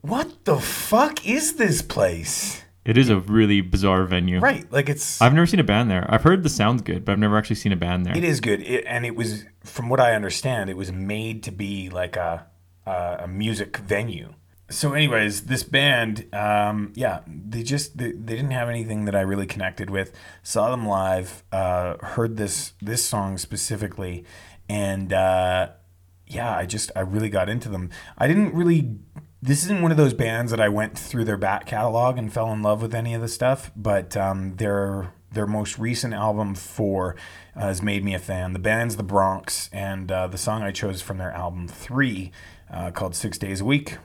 [0.01, 4.39] "What the fuck is this place?" It is a really bizarre venue.
[4.39, 4.65] Right?
[4.71, 6.07] Like it's I've never seen a band there.
[6.09, 8.17] I've heard the sounds good, but I've never actually seen a band there.
[8.17, 11.51] It is good, it, and it was, from what I understand, it was made to
[11.51, 12.47] be like a
[12.87, 14.33] a, a music venue.
[14.69, 19.21] So, anyways, this band, um, yeah, they just they, they didn't have anything that I
[19.21, 20.11] really connected with.
[20.43, 24.25] Saw them live, uh, heard this this song specifically,
[24.67, 25.69] and uh,
[26.25, 27.89] yeah, I just I really got into them.
[28.17, 28.97] I didn't really.
[29.41, 32.51] This isn't one of those bands that I went through their back catalog and fell
[32.51, 37.15] in love with any of the stuff, but um, their their most recent album four
[37.55, 38.51] uh, has made me a fan.
[38.51, 42.31] The band's the Bronx, and uh, the song I chose from their album three,
[42.71, 43.97] uh, called Six Days a Week.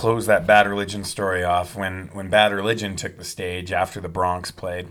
[0.00, 4.08] Close that Bad Religion story off, when when Bad Religion took the stage after the
[4.08, 4.88] Bronx played,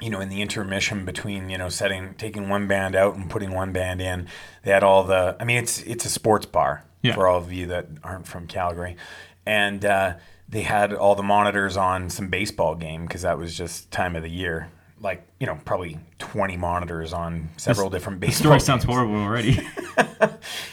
[0.00, 3.50] you know, in the intermission between you know setting taking one band out and putting
[3.52, 4.28] one band in,
[4.62, 5.36] they had all the.
[5.40, 7.14] I mean, it's it's a sports bar Yeah.
[7.14, 8.96] for all of you that aren't from Calgary,
[9.44, 10.14] and uh,
[10.48, 14.22] they had all the monitors on some baseball game because that was just time of
[14.22, 14.68] the year.
[15.00, 18.44] Like you know, probably twenty monitors on several different The baseball.
[18.58, 19.58] story sounds horrible already.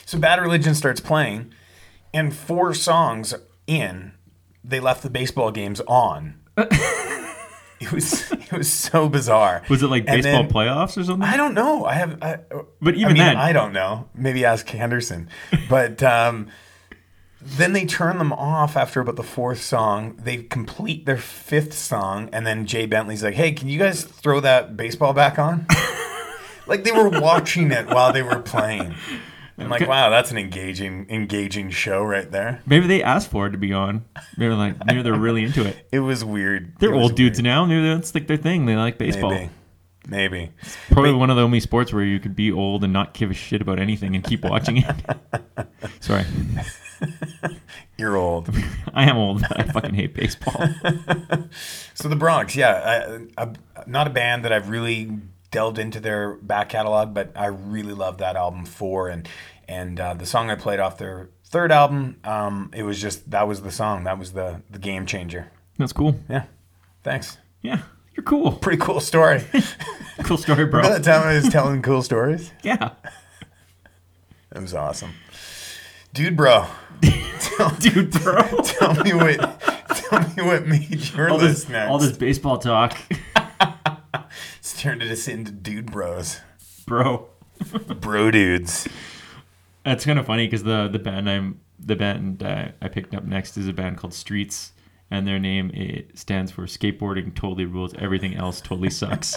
[0.05, 1.53] So Bad Religion starts playing,
[2.13, 3.33] and four songs
[3.67, 4.13] in,
[4.63, 6.35] they left the baseball games on.
[6.57, 9.63] it was it was so bizarre.
[9.69, 11.27] Was it like And baseball then- playoffs or something?
[11.27, 11.85] I don't know.
[11.85, 12.37] I have, I,
[12.81, 14.07] But I even mean, then- I don't know.
[14.15, 15.29] Maybe ask Henderson.
[15.69, 16.47] But um,
[17.41, 20.17] then they turn them off after about the fourth song.
[20.23, 24.39] They complete their fifth song, and then Jay Bentley's like, "Hey, can you guys throw
[24.39, 25.65] that baseball back on?"
[26.67, 28.95] like they were watching it while they were playing.
[29.57, 32.61] I'm like, wow, that's an engaging, engaging show right there.
[32.65, 34.05] Maybe they asked for it to be on.
[34.37, 35.87] Maybe like maybe they're really into it.
[35.91, 36.73] It was weird.
[36.79, 37.43] They're was old dudes weird.
[37.43, 37.65] now.
[37.65, 38.65] Maybe that's like their thing.
[38.65, 39.29] They like baseball.
[39.29, 39.49] Maybe,
[40.07, 40.51] maybe.
[40.89, 43.33] Probably one of the only sports where you could be old and not give a
[43.35, 44.95] shit about anything and keep watching it.
[45.99, 46.25] Sorry,
[47.97, 48.49] You're old.
[48.93, 49.43] I am old.
[49.51, 50.67] I fucking hate baseball.
[51.93, 53.53] So the Bronx, yeah, I, I,
[53.85, 55.11] not a band that I've really
[55.53, 59.27] delved into their back catalog, but I really love that album four and
[59.69, 62.17] and uh, the song I played off their third album.
[62.25, 65.49] Um, it was just that was the song that was the the game changer.
[65.77, 66.19] That's cool.
[66.29, 66.43] Yeah,
[67.03, 67.37] thanks.
[67.61, 67.83] Yeah,
[68.17, 68.51] you're cool.
[68.51, 69.43] Pretty cool story.
[70.25, 70.79] Cool story, bro.
[70.81, 72.51] Remember that time I was telling cool stories?
[72.63, 72.91] Yeah,
[74.55, 75.09] It was awesome,
[76.13, 76.67] dude, bro.
[77.39, 78.41] tell, dude, bro.
[78.63, 79.59] Tell me what.
[79.95, 81.89] Tell me what made your All list this, next.
[81.89, 82.95] all this baseball talk,
[84.63, 86.39] It's turned us into dude bros,
[86.85, 87.27] bro.
[87.99, 88.87] bro dudes.
[89.83, 93.25] That's kind of funny because the the band I'm the band uh, I picked up
[93.25, 94.71] next is a band called Streets,
[95.11, 97.93] and their name it stands for skateboarding totally rules.
[97.95, 99.35] Everything else totally sucks.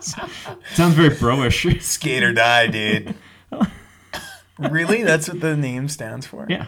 [0.00, 1.80] Sounds very broish.
[1.80, 3.14] Skate or die, dude.
[4.58, 5.02] really?
[5.02, 6.44] That's what the name stands for?
[6.50, 6.66] yeah.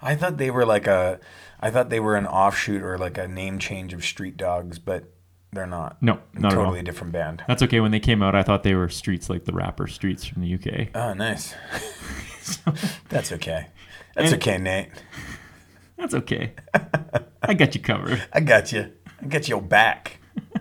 [0.00, 1.20] I thought they were like a
[1.60, 5.13] I thought they were an offshoot or like a name change of Street Dogs, but
[5.54, 6.02] they're not.
[6.02, 6.64] No, not at all.
[6.64, 7.42] totally different band.
[7.48, 7.80] That's okay.
[7.80, 10.54] When they came out, I thought they were Streets, like the rapper Streets from the
[10.54, 10.88] UK.
[10.94, 11.54] Oh, nice.
[13.08, 13.68] That's okay.
[14.14, 14.88] That's And- okay, Nate.
[15.96, 16.52] That's okay.
[17.42, 18.22] I got you covered.
[18.32, 18.92] I got you.
[19.22, 20.18] I got your back.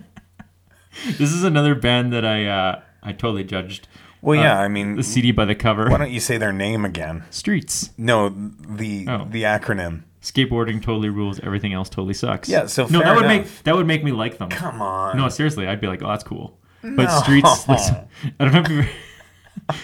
[1.18, 3.88] This is another band that I uh, I totally judged.
[4.22, 5.90] Well, Uh, yeah, I mean, the CD by the cover.
[5.90, 7.24] why don't you say their name again?
[7.32, 7.90] Streets.
[7.98, 9.28] No, the Oh.
[9.30, 10.04] the acronym.
[10.24, 11.40] Skateboarding totally rules.
[11.42, 12.50] Everything else totally sucks.
[12.50, 13.46] Yeah, so no, that would enough.
[13.46, 14.50] make that would make me like them.
[14.50, 15.18] Come on.
[15.18, 16.58] No, seriously, I'd be like, oh, that's cool.
[16.82, 17.20] But No.
[17.22, 17.98] Streets, listen,
[18.40, 18.86] I don't know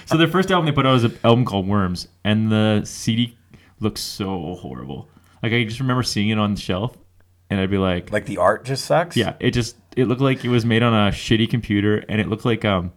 [0.05, 3.37] so their first album they put out was an album called Worms, and the CD
[3.79, 5.09] looks so horrible.
[5.41, 6.97] Like I just remember seeing it on the shelf,
[7.49, 9.15] and I'd be like, Like the art just sucks.
[9.15, 12.27] yeah, it just it looked like it was made on a shitty computer, and it
[12.27, 12.91] looked like um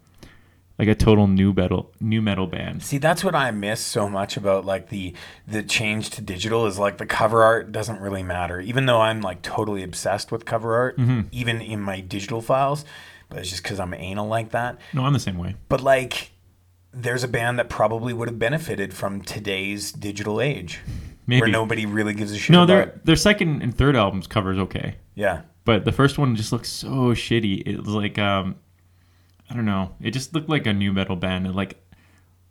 [0.79, 2.83] like a total new metal new metal band.
[2.83, 5.15] See, that's what I miss so much about like the
[5.47, 8.61] the change to digital is like the cover art doesn't really matter.
[8.61, 11.21] Even though I'm like totally obsessed with cover art, Mm-hmm.
[11.33, 12.85] even in my digital files,
[13.29, 14.79] but it's just because I'm anal like that.
[14.93, 15.57] No, I'm the same way.
[15.69, 16.31] But like,
[16.93, 20.81] there's a band that probably would have benefited from today's digital age,
[21.27, 24.59] Maybe where nobody really gives a shit no, their their second and third albums covers
[24.59, 24.97] okay.
[25.15, 27.63] Yeah, but the first one just looks so shitty.
[27.67, 28.57] It was like um,
[29.53, 29.95] I don't know.
[30.01, 31.77] It just looked like a new metal band, and like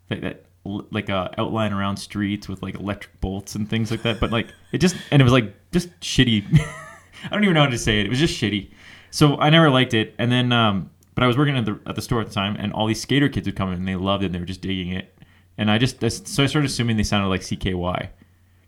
[0.09, 4.19] like that like a outline around streets with like electric bolts and things like that.
[4.19, 6.45] But like it just and it was like just shitty.
[7.23, 8.05] I don't even know how to say it.
[8.05, 8.69] It was just shitty.
[9.09, 10.13] So I never liked it.
[10.19, 12.55] And then um, but I was working at the at the store at the time,
[12.59, 14.27] and all these skater kids would come in and they loved it.
[14.27, 15.17] and They were just digging it.
[15.57, 18.09] And I just so I started assuming they sounded like CKY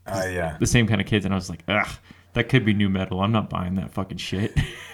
[0.06, 0.58] uh, yeah.
[0.60, 1.88] the same kind of kids, and I was like, ugh,
[2.34, 3.22] that could be new metal.
[3.22, 4.58] I'm not buying that fucking shit.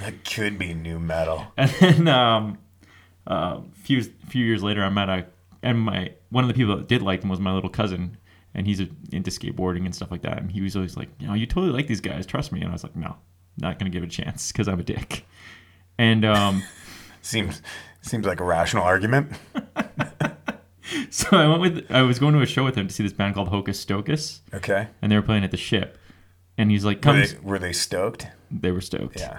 [0.00, 1.46] That could be new metal.
[1.56, 2.58] and then um,
[3.26, 5.26] a few few years later, I met a
[5.62, 8.16] and my one of the people that did like them was my little cousin,
[8.54, 10.38] and he's into skateboarding and stuff like that.
[10.38, 12.60] And he was always like, you know, you totally like these guys, trust me.
[12.60, 13.16] And I was like, no,
[13.58, 15.24] not gonna give it a chance because I'm a dick.
[15.98, 16.62] And um,
[17.22, 17.62] Seems
[18.02, 19.32] seems like a rational argument.
[21.10, 23.12] so I went with I was going to a show with him to see this
[23.14, 24.88] band called Hocus Stocus, Okay.
[25.00, 25.96] and they were playing at the ship.
[26.58, 28.26] And he's like, Were "Come." they, were they stoked?
[28.50, 29.18] they were stoked.
[29.18, 29.38] Yeah.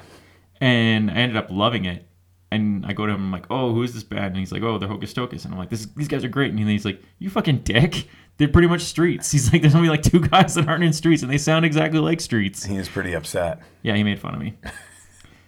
[0.65, 2.07] And I ended up loving it.
[2.51, 4.61] And I go to him, I'm like, "Oh, who is this band?" And he's like,
[4.63, 7.01] "Oh, they're Hocus Stocus." And I'm like, "This, these guys are great." And he's like,
[7.19, 8.07] "You fucking dick!
[8.37, 11.21] They're pretty much Streets." He's like, "There's only like two guys that aren't in Streets,
[11.23, 13.61] and they sound exactly like Streets." He was pretty upset.
[13.81, 14.53] Yeah, he made fun of me.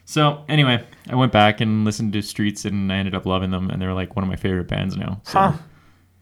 [0.06, 3.70] so anyway, I went back and listened to Streets, and I ended up loving them,
[3.70, 5.22] and they're like one of my favorite bands now.
[5.24, 5.54] So, Huh.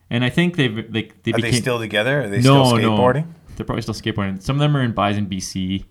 [0.09, 2.23] And I think they've they they Are became they still together?
[2.23, 3.25] Are they no still skateboarding?
[3.27, 4.41] no They're probably still skateboarding.
[4.41, 5.85] Some of them are in Bison, BC.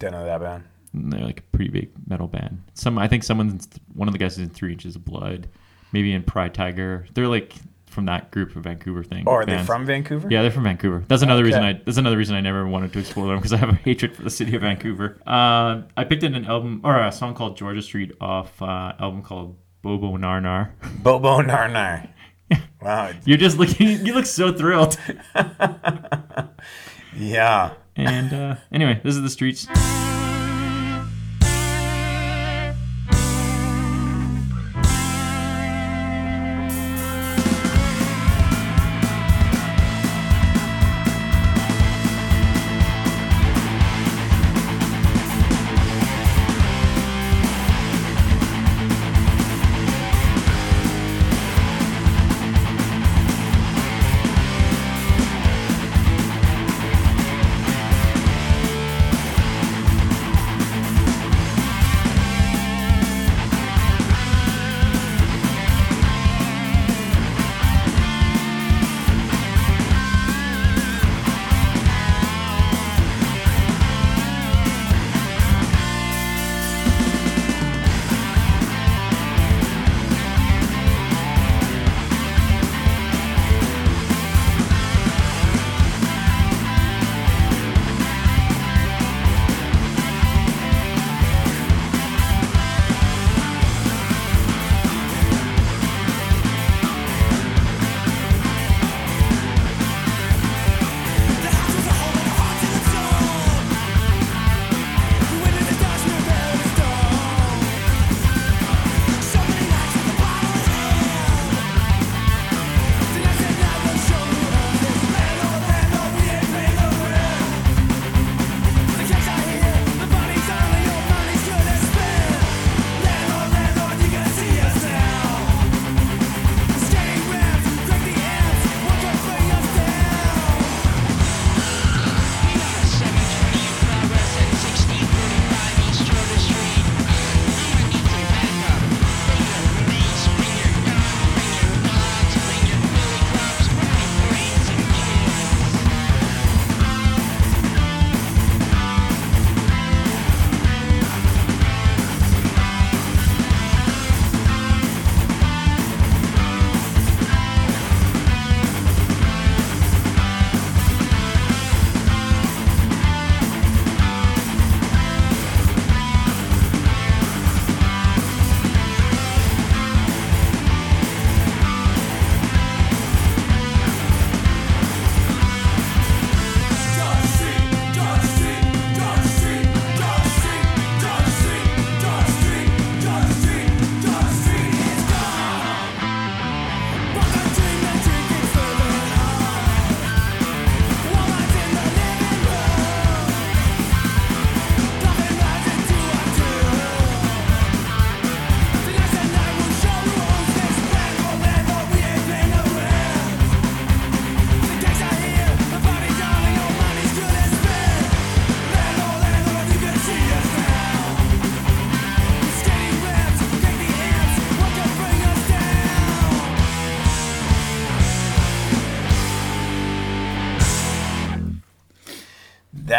[0.00, 0.64] Don't know that band.
[0.92, 2.62] And they're like a pretty big metal band.
[2.74, 5.48] Some I think someone's one of the guys is in Three Inches of Blood,
[5.92, 7.06] maybe in Pride Tiger.
[7.14, 7.54] They're like
[7.86, 9.24] from that group of Vancouver thing.
[9.26, 10.28] Oh, are they from Vancouver?
[10.30, 11.04] Yeah, they're from Vancouver.
[11.08, 11.74] That's another reason I.
[11.84, 14.22] That's another reason I never wanted to explore them because I have a hatred for
[14.22, 15.18] the city of Vancouver.
[15.26, 19.22] Uh, I picked in an album or a song called Georgia Street off uh, album
[19.22, 20.70] called Bobo Narnar.
[21.02, 22.08] Bobo Narnar.
[22.82, 23.12] Wow.
[23.26, 24.06] You're just looking.
[24.06, 24.98] You look so thrilled.
[27.16, 27.74] Yeah.
[27.96, 29.66] And uh, anyway, this is the streets.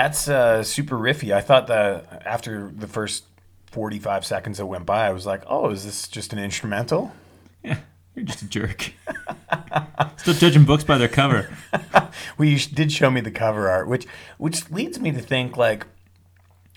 [0.02, 1.32] That's uh, super riffy.
[1.32, 3.26] I thought that after the first
[3.68, 7.12] 45 seconds that went by, I was like, oh, is this just an instrumental?
[7.64, 7.78] Yeah,
[8.16, 8.94] you're just a jerk.
[10.18, 11.56] Still judging books by their cover.
[11.94, 14.08] well, you did show me the cover art, which
[14.40, 15.86] which leads me to think like,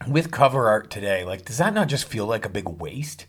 [0.06, 3.24] with cover art today, like, does that not just feel like a big waste?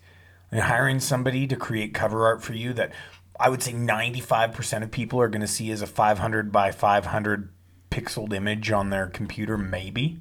[0.50, 2.92] And hiring somebody to create cover art for you that
[3.40, 7.48] I would say 95% of people are going to see as a 500 by 500
[7.96, 10.20] pixeled image on their computer, maybe.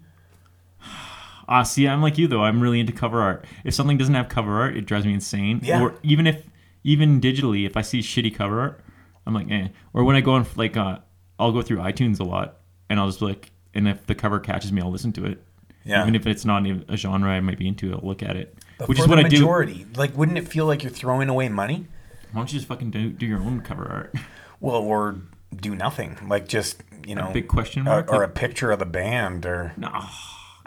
[1.48, 2.44] Ah, see, I'm like you though.
[2.44, 3.46] I'm really into cover art.
[3.64, 5.60] If something doesn't have cover art, it drives me insane.
[5.64, 5.82] Yeah.
[5.82, 6.44] Or even if,
[6.84, 8.82] even digitally, if I see shitty cover art,
[9.28, 9.68] I'm like, eh.
[9.94, 11.00] Or when I go on, like, uh,
[11.38, 12.58] I'll go through iTunes a lot,
[12.90, 15.44] and I'll just be like, and if the cover catches me, I'll listen to it.
[15.84, 16.02] Yeah.
[16.02, 18.58] Even if it's not a genre I might be into, I'll look at it.
[18.80, 19.38] But Which for is what the I do.
[19.38, 21.86] majority, like, wouldn't it feel like you're throwing away money?
[22.32, 24.16] Why don't you just fucking do, do your own cover art?
[24.62, 25.18] Well, or
[25.56, 28.12] do nothing, like just you know, a big question or- mark?
[28.12, 29.90] or, a picture of the band, or No.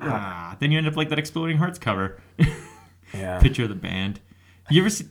[0.01, 2.21] Ah, then you end up like that Exploding Hearts cover.
[3.13, 3.39] yeah.
[3.43, 4.21] Picture of the band.
[4.71, 5.07] You ever see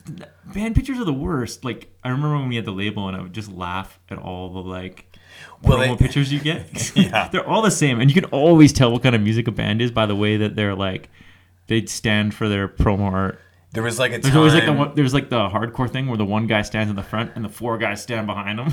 [0.46, 1.66] band pictures are the worst.
[1.66, 4.54] Like I remember when we had the label and I would just laugh at all
[4.54, 5.18] the like
[5.62, 6.92] Well, promo they- pictures you get.
[6.96, 7.28] Yeah.
[7.28, 9.82] they're all the same, and you can always tell what kind of music a band
[9.82, 11.10] is by the way that they're like
[11.68, 13.40] they'd stand for their promo art.
[13.74, 16.18] There was like a There's always like the one, there's like the hardcore thing where
[16.18, 18.72] the one guy stands in the front and the four guys stand behind him.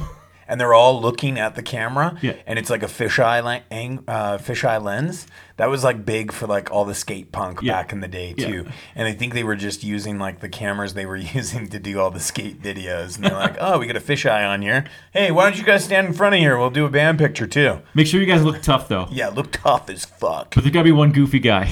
[0.48, 2.18] And they're all looking at the camera.
[2.22, 2.34] Yeah.
[2.46, 5.26] And it's like a fisheye le- ang- uh, fisheye lens.
[5.56, 7.74] That was like big for like all the skate punk Yeah.
[7.74, 8.46] back in the day Yeah.
[8.48, 8.66] too.
[8.96, 12.00] And I think they were just using like the cameras they were using to do
[12.00, 13.16] all the skate videos.
[13.16, 14.84] And they're like, oh, we got a fisheye on here.
[15.12, 16.58] Hey, why don't you guys stand in front of here?
[16.58, 17.80] We'll do a band picture too.
[17.94, 19.06] Make sure you guys look tough though.
[19.10, 20.54] Yeah, look tough as fuck.
[20.54, 21.70] But there gotta be one goofy guy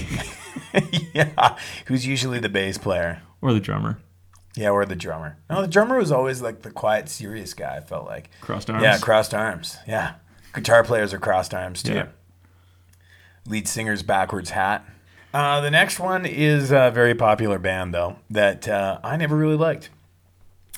[1.14, 1.56] yeah,
[1.86, 3.22] who's usually the bass player.
[3.40, 3.98] or the drummer.
[4.56, 5.38] Yeah, or the drummer.
[5.48, 7.76] No, the drummer was always like the quiet, serious guy.
[7.76, 8.82] I felt like Crossed arms.
[8.82, 9.78] Yeah, crossed arms.
[9.88, 10.14] Yeah,
[10.54, 11.94] guitar players are crossed arms too.
[11.94, 12.06] Yeah.
[13.46, 14.84] Lead singer's backwards hat.
[15.34, 19.56] Uh, the next one is a very popular band though that uh, I never really
[19.56, 19.88] liked,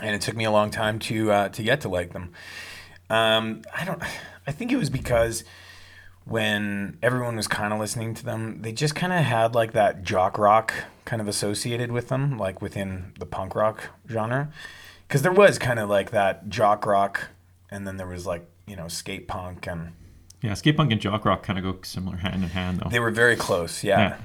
[0.00, 2.32] and it took me a long time to uh, to get to like them.
[3.10, 4.00] Um, I don't.
[4.46, 5.42] I think it was because
[6.26, 10.04] when everyone was kind of listening to them, they just kind of had like that
[10.04, 10.72] jock rock
[11.04, 14.50] kind of associated with them, like within the punk rock genre.
[15.06, 17.28] Because there was kind of like that jock rock,
[17.70, 19.92] and then there was like, you know, skate punk, and
[20.42, 22.88] Yeah, skate punk and jock rock kind of go similar hand in hand though.
[22.90, 24.16] they were very close, yeah.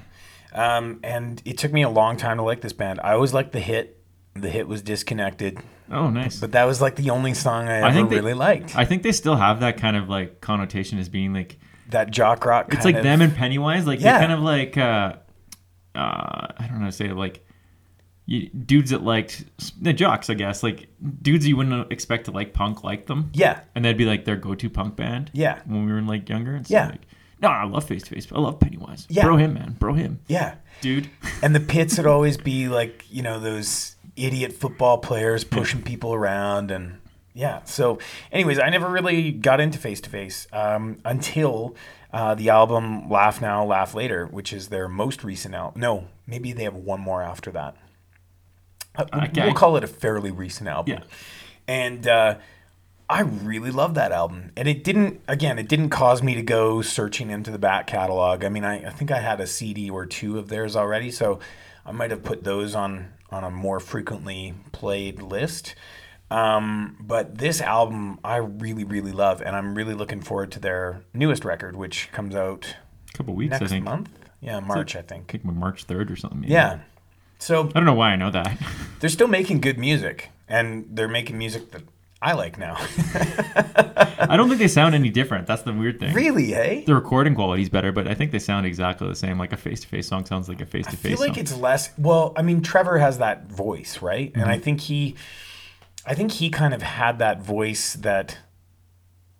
[0.52, 2.98] Um, and it took me a long time to like this band.
[3.04, 3.96] I always liked the hit.
[4.34, 5.58] The hit was disconnected,
[5.90, 6.38] oh, nice.
[6.38, 8.76] but that was like the only song I ever I think they, really liked.
[8.76, 11.58] I think they still have that kind of like connotation as being like
[11.88, 12.72] that jock rock.
[12.72, 13.88] it's like of- them and Pennywise.
[13.88, 14.12] Like Yeah.
[14.18, 15.14] they're kind of like uh,
[15.94, 17.44] uh, I don't know how to say it, like
[18.26, 19.44] you, dudes that liked
[19.82, 20.62] the jocks, I guess.
[20.62, 20.88] Like
[21.22, 23.30] dudes you wouldn't expect to like punk like them.
[23.34, 23.60] Yeah.
[23.74, 25.30] and that'd be like their go-to punk band.
[25.34, 25.60] Yeah.
[25.66, 26.54] when we were in like younger.
[26.54, 26.72] And stuff.
[26.74, 26.88] Yeah.
[26.90, 27.02] like,
[27.42, 28.28] no, I love Face to Face.
[28.30, 29.06] I love Pennywise.
[29.08, 29.24] Yeah.
[29.24, 30.56] bro him, man, bro him, Yeah.
[30.80, 31.08] dude.
[31.42, 36.12] And the pits would always be like, you know, those idiot football players pushing people
[36.12, 36.98] around and
[37.32, 37.62] yeah.
[37.64, 37.98] So
[38.30, 41.76] anyways, I never really got into face to face until
[42.12, 45.80] uh, the album Laugh Now, Laugh Later, which is their most recent album.
[45.80, 47.76] No, maybe they have one more after that.
[48.96, 49.44] Uh, Okay.
[49.44, 50.98] We'll call it a fairly recent album.
[50.98, 51.04] Yeah.
[51.68, 52.38] And uh,
[53.08, 54.50] I really love that album.
[54.56, 58.44] And it didn't, again, it didn't cause me to go searching into the back catalog.
[58.44, 61.38] I mean, I, I think I had a CD or two of theirs already, so
[61.86, 65.74] I might have put those on, on a more frequently played list.
[66.30, 71.02] Um, but this album I really, really love, and I'm really looking forward to their
[71.12, 72.76] newest record, which comes out
[73.12, 73.84] A couple weeks, next I think.
[73.84, 74.10] month.
[74.40, 75.28] Yeah, March, I I think.
[75.30, 76.40] think March third or something.
[76.40, 76.52] maybe.
[76.52, 76.80] Yeah.
[77.38, 78.58] So I don't know why I know that.
[79.00, 81.82] they're still making good music, and they're making music that
[82.22, 82.76] I like now.
[83.14, 85.46] I don't think they sound any different.
[85.46, 86.14] That's the weird thing.
[86.14, 86.84] really, hey?
[86.86, 89.38] The recording quality's better, but I think they sound exactly the same.
[89.38, 91.38] Like a face-to-face song sounds like a face-to-face I feel like song.
[91.42, 91.90] it's less.
[91.98, 94.30] Well, I mean, Trevor has that voice, right?
[94.34, 94.62] And I Mm-hmm.
[94.62, 95.16] think he,
[96.06, 98.38] I think he kind of had that voice that.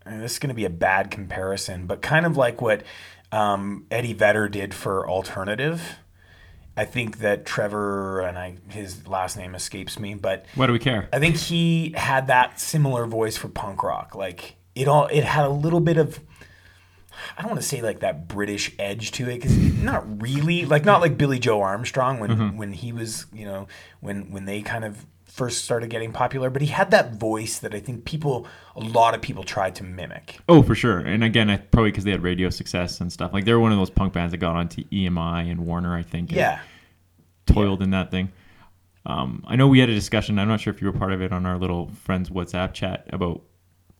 [0.06, 2.82] this is going to be a bad comparison, but kind of like what
[3.32, 5.80] um, Eddie Vedder did for Alternative.
[6.76, 10.78] I think that Trevor and I, his last name escapes me, but Why do we
[10.78, 11.08] care?
[11.12, 14.14] I think he had that similar voice for punk rock.
[14.14, 16.20] Like it all, it had a little bit of,
[17.36, 20.64] I don't want to say like that British edge to it, because not really.
[20.64, 23.68] Like not like Billie Joe Armstrong when when he was, you know,
[24.00, 26.50] when when they kind of first started getting popular.
[26.50, 29.84] But he had that voice that I think people, a lot of people tried to
[29.84, 30.38] mimic.
[30.48, 30.98] Oh, for sure.
[30.98, 33.32] And again, I, probably because they had radio success and stuff.
[33.32, 36.02] Like they were one of those punk bands that got onto EMI and Warner, I
[36.02, 36.32] think.
[36.32, 36.60] Yeah,
[37.46, 38.32] Toiled in that thing.
[39.06, 40.38] Um, I know we had a discussion.
[40.38, 43.06] I'm not sure if you were part of it on our little friends WhatsApp chat
[43.10, 43.42] about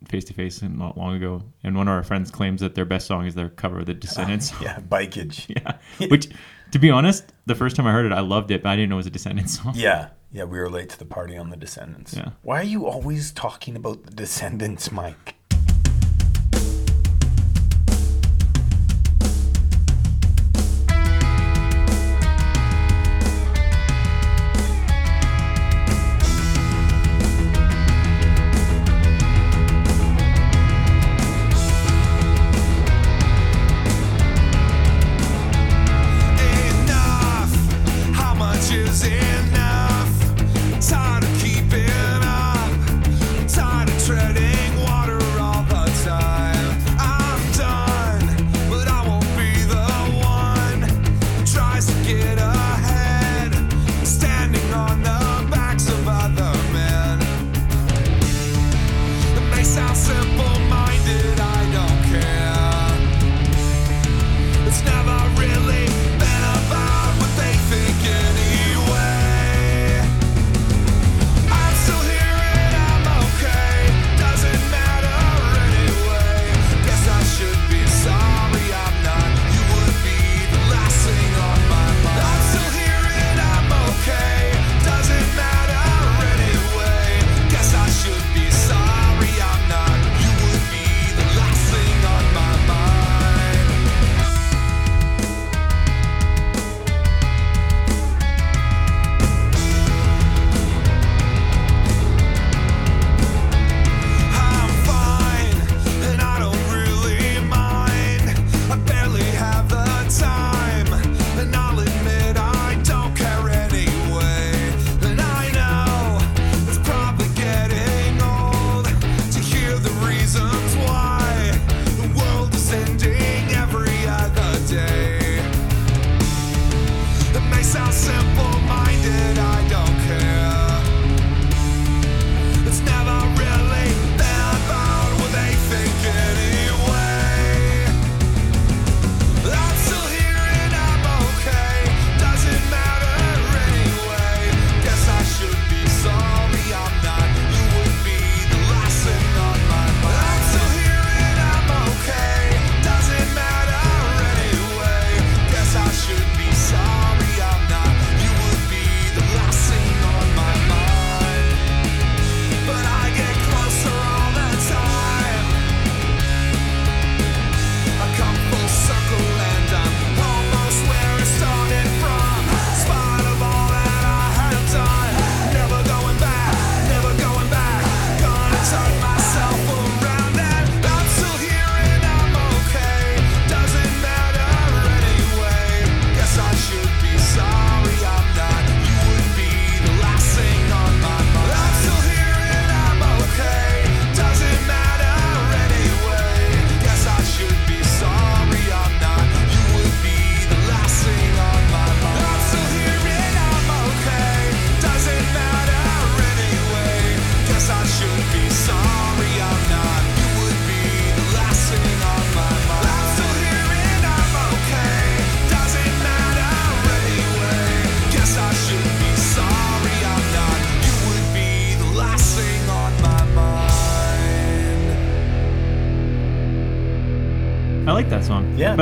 [0.09, 1.43] face to face not long ago.
[1.65, 3.95] And one of our friends claims that their best song is their cover of the
[3.95, 4.53] Descendents.
[4.61, 5.47] yeah, bikeage.
[5.49, 6.09] yeah.
[6.09, 6.29] Which,
[6.73, 8.91] to be honest, the first time I heard it, I loved it, but I didn't
[8.91, 9.75] know it was a Descendents song.
[9.77, 12.15] Yeah, yeah, we were late to the party on the Descendents.
[12.15, 12.31] Yeah.
[12.43, 15.35] Why are you always talking about the Descendents, Mike?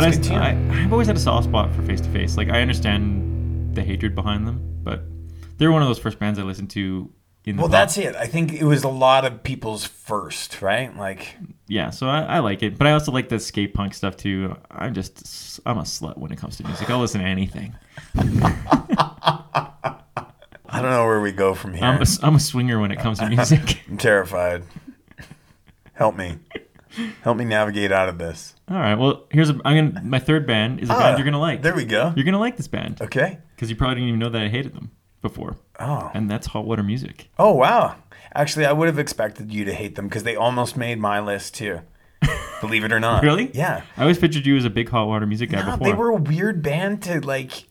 [0.01, 0.39] But I, it's a good tune.
[0.39, 2.37] I, I've always had a soft spot for Face to Face.
[2.37, 5.03] Like I understand the hatred behind them, but
[5.59, 7.11] they're one of those first bands I listened to.
[7.45, 8.15] In the Well, pop- that's it.
[8.17, 10.95] I think it was a lot of people's first, right?
[10.97, 11.37] Like,
[11.67, 11.89] yeah.
[11.91, 14.55] So I, I like it, but I also like the skate punk stuff too.
[14.71, 16.91] I'm just I'm a slut when it comes to music.
[16.91, 17.75] I'll listen to anything.
[20.71, 21.85] I don't know where we go from here.
[21.85, 23.81] I'm a, I'm a swinger when it comes to music.
[23.89, 24.65] I'm terrified.
[25.95, 26.39] Help me.
[27.23, 28.55] Help me navigate out of this.
[28.71, 28.95] All right.
[28.97, 31.63] Well, here's a, I'm gonna my third band is a Ah, band you're gonna like.
[31.63, 32.13] There we go.
[32.15, 33.39] You're gonna like this band Okay.
[33.55, 34.91] because you probably didn't even know that I hated them
[35.23, 35.57] before.
[35.81, 36.11] Oh.
[36.15, 37.29] And that's Hot Water Music.
[37.39, 37.97] Oh, wow.
[38.35, 41.55] Actually, I would have expected you to hate them because they almost made my list
[41.55, 41.81] too.
[42.61, 43.23] Believe it or not.
[43.23, 43.51] Really?
[43.55, 43.83] Yeah.
[43.97, 45.87] I always pictured you as a big Hot Water Music guy No, before.
[45.87, 47.65] they were a weird band to like.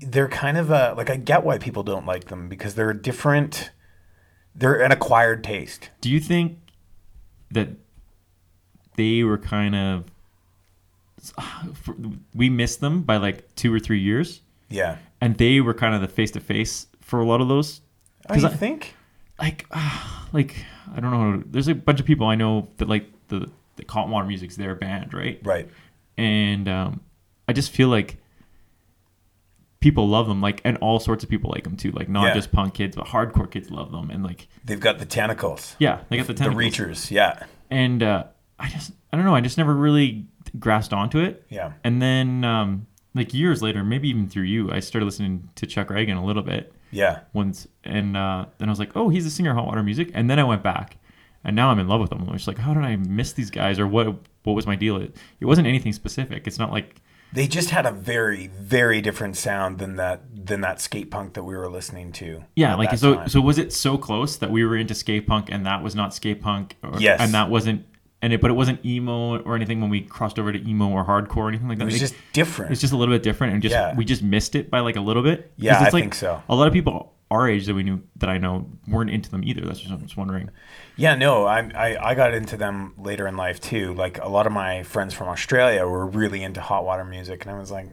[0.00, 1.08] They're kind of a like.
[1.10, 3.70] I get why people don't like them because they're a different.
[4.54, 5.90] They're an acquired taste.
[6.02, 6.58] Do you think
[7.52, 7.68] that
[8.96, 10.04] they were kind of
[12.34, 14.96] we missed them by like two or three years, Yeah.
[15.20, 17.80] and they were kind of the face to face for a lot of those.
[18.28, 18.94] Oh, you I think?
[19.38, 20.64] like, ah, like
[20.94, 21.42] I don't know.
[21.46, 24.74] There's a bunch of people I know that like the the Hot Water Music's their
[24.74, 25.40] band, right?
[25.42, 25.68] Right.
[26.18, 27.00] and um,
[27.48, 28.18] I just feel like
[29.80, 32.34] people love them, like, and all sorts of people like them too, like not Yeah.
[32.34, 35.74] just punk kids, but hardcore kids love them, and like, They've got the tentacles.
[35.78, 36.76] yeah, they got the tentacles.
[36.76, 37.10] The reachers.
[37.10, 37.44] Yeah.
[37.70, 38.24] and uh,
[38.60, 40.26] I just, I don't know, I just never really
[40.58, 41.44] grasped onto it.
[41.48, 41.72] Yeah.
[41.84, 45.88] And then, um, like years later, maybe even through you, I started listening to Chuck
[45.88, 47.20] Ragan a little bit Yeah.
[47.32, 50.10] once, and uh, then I was like, oh, he's a singer of Hot Water Music,
[50.14, 50.96] and then I went back,
[51.44, 52.24] and now I'm in love with them.
[52.26, 54.16] I'm just like, how did I miss these guys, or what?
[54.44, 54.96] What was my deal?
[54.96, 56.46] It, it wasn't anything specific.
[56.48, 56.96] It's not like
[57.32, 61.44] They just had a very, very different sound than that than that skate punk that
[61.44, 62.42] we were listening to.
[62.56, 63.14] Yeah, like so.
[63.14, 63.28] time.
[63.28, 66.12] So was it so close that we were into skate punk and that was not
[66.14, 66.76] skate punk?
[66.82, 67.20] Or, Yes.
[67.20, 67.86] and that wasn't,
[68.22, 71.04] and it, but it wasn't emo or anything when we crossed over to emo or
[71.04, 71.82] hardcore or anything like that.
[71.84, 72.72] It was Like, just different.
[72.72, 73.94] It's just a little bit different, and just Yeah.
[73.94, 75.52] we just missed it by like a little bit.
[75.56, 76.42] Yeah, it's I like think so.
[76.48, 79.42] A lot of people our age that we knew that I know weren't into them
[79.42, 79.62] either.
[79.62, 80.50] That's just what I was wondering.
[80.96, 83.94] Yeah, no, I, I I got into them later in life too.
[83.94, 87.54] Like a lot of my friends from Australia were really into hot water music, and
[87.54, 87.88] I was like,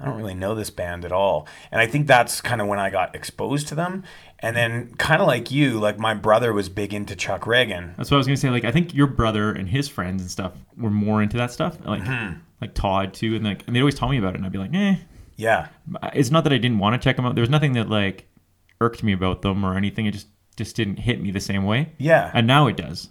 [0.00, 1.46] I don't really know this band at all.
[1.70, 4.04] And I think that's kind of when I got exposed to them.
[4.38, 7.94] And then, kind of like you, like my brother was big into Chuck Ragan.
[7.96, 8.48] That's what I was gonna say.
[8.50, 11.76] Like I think your brother and his friends and stuff were more into that stuff.
[11.84, 12.38] Like Mm-hmm.
[12.62, 14.58] like Todd too, and like and they'd always tell me about it, and I'd be
[14.58, 14.96] like, eh.
[15.36, 15.68] Yeah,
[16.12, 17.34] it's not that I didn't want to check them out.
[17.34, 18.26] There was nothing that like
[18.80, 20.06] irked me about them or anything.
[20.06, 21.92] It just just didn't hit me the same way.
[21.98, 22.30] Yeah.
[22.34, 23.08] And now it does.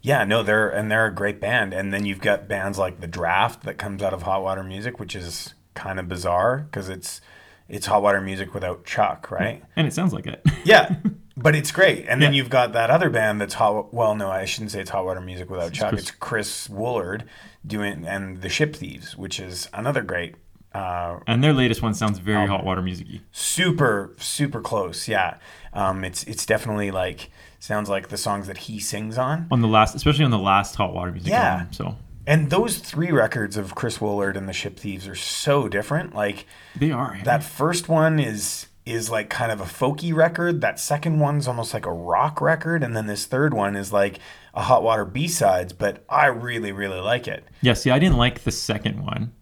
[0.00, 1.72] yeah, no, they're and they're a great band.
[1.72, 5.00] And then you've got bands like the Draft that comes out of hot water music,
[5.00, 7.20] which is kind of bizarre because it's
[7.68, 9.62] it's hot water music without Chuck, right?
[9.76, 10.42] And it sounds like it.
[10.64, 10.96] Yeah,
[11.36, 12.06] but it's great.
[12.08, 12.36] And then Yeah.
[12.38, 13.92] you've got that other band that's hot.
[13.92, 15.88] Well, no, I shouldn't say it's hot water music without Chuck.
[15.90, 17.24] Chris- It's Chris Wollard
[17.66, 20.34] doing and the Ship Thieves, which is another great,
[20.74, 23.22] uh, and their latest one sounds very hot water musicy.
[23.32, 25.08] super super close.
[25.08, 25.36] Yeah,
[25.72, 29.46] um, it's it's definitely like sounds like the songs that he sings on.
[29.50, 31.52] On the last, especially on the last hot water music Yeah.
[31.52, 31.72] album.
[31.72, 31.96] So
[32.26, 36.14] And those three records of Chris Wollard and the Ship Thieves are so different.
[36.14, 36.46] Like
[36.76, 37.14] they are.
[37.20, 37.24] eh?
[37.24, 40.60] that first one is is like kind of a folky record.
[40.60, 44.18] That second one's almost like a rock record, and then this third one is like
[44.54, 45.72] a hot water B sides.
[45.72, 47.44] But I really really like it.
[47.60, 47.74] Yeah.
[47.74, 49.32] See, I didn't like the second one.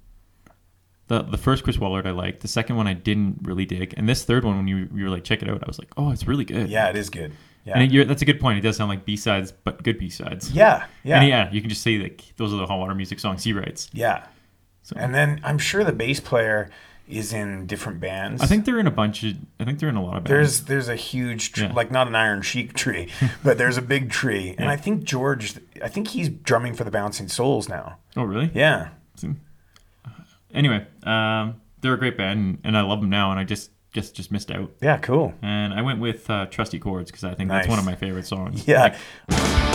[1.08, 2.40] The, the first Chris Wollard I liked.
[2.40, 3.94] The second one I didn't really dig.
[3.96, 5.88] And this third one, when you, you were like, check it out, I was like,
[5.96, 6.68] oh, it's really good.
[6.70, 7.32] Yeah, it is good.
[7.64, 8.58] Yeah, And it, you're, that's a good point.
[8.58, 10.50] It does sound like B sides, but good B sides.
[10.50, 13.20] yeah, yeah, And yeah, you can just say like those are the hot water music
[13.20, 13.90] songs he writes.
[13.92, 14.26] yeah.
[14.82, 16.70] So And then I'm sure the bass player
[17.06, 18.40] is in different bands.
[18.40, 19.34] I think they're in a bunch of.
[19.58, 20.30] I think they're in a lot of bands.
[20.30, 21.72] There's there's a huge tr- Yeah.
[21.72, 23.08] like not an iron chic tree,
[23.44, 25.54] but there's a big tree, and I think George,
[25.84, 27.98] I think he's drumming for the Bouncing Souls now.
[28.16, 28.50] Oh really?
[28.54, 28.90] Yeah,
[30.52, 34.14] Anyway, um, they're a great band, and I love them now, and I just just
[34.14, 34.72] just missed out.
[34.80, 35.34] yeah, cool.
[35.42, 38.26] And I went with uh, Trusty Chords because I think that's one of my favorite
[38.26, 38.66] songs.
[38.68, 38.96] Yeah.
[39.28, 39.69] You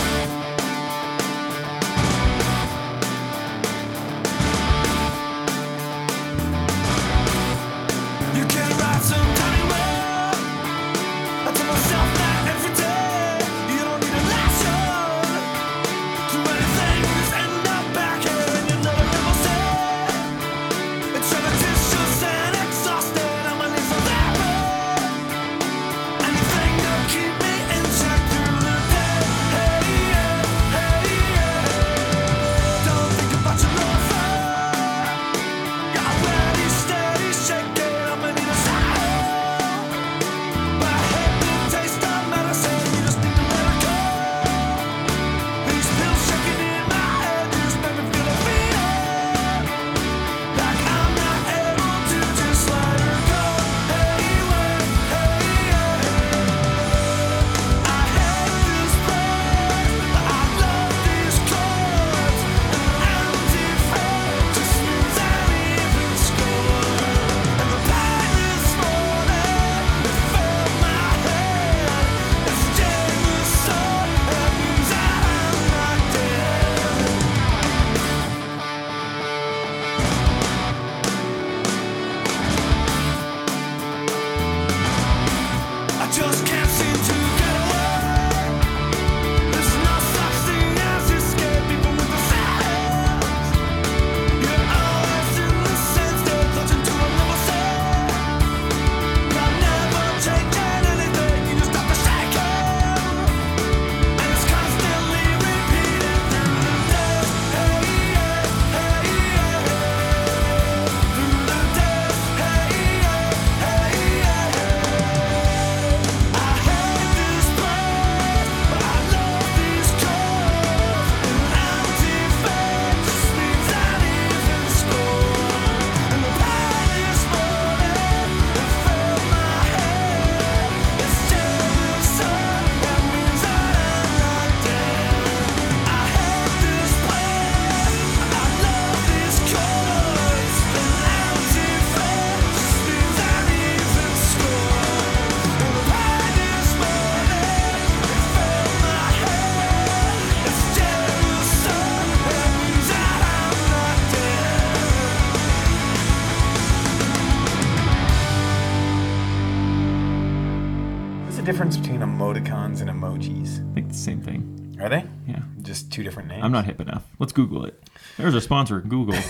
[165.66, 166.44] Just two different names.
[166.44, 167.04] I'm not hip enough.
[167.20, 167.82] Let's Google it.
[168.18, 169.18] There's our sponsor, Google.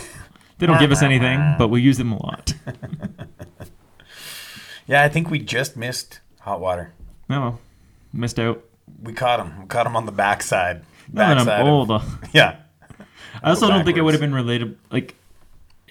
[0.58, 2.54] They don't give us anything, but we use them a lot.
[4.88, 6.94] Yeah, I think we just missed hot water.
[7.28, 7.58] No,
[8.14, 8.64] missed out.
[9.02, 9.62] We caught him.
[9.62, 10.84] We caught him on the backside.
[11.10, 12.00] Backside I'm old, uh,
[12.34, 12.58] yeah.
[13.42, 14.78] I also don't think it would have been related.
[14.92, 15.16] Like,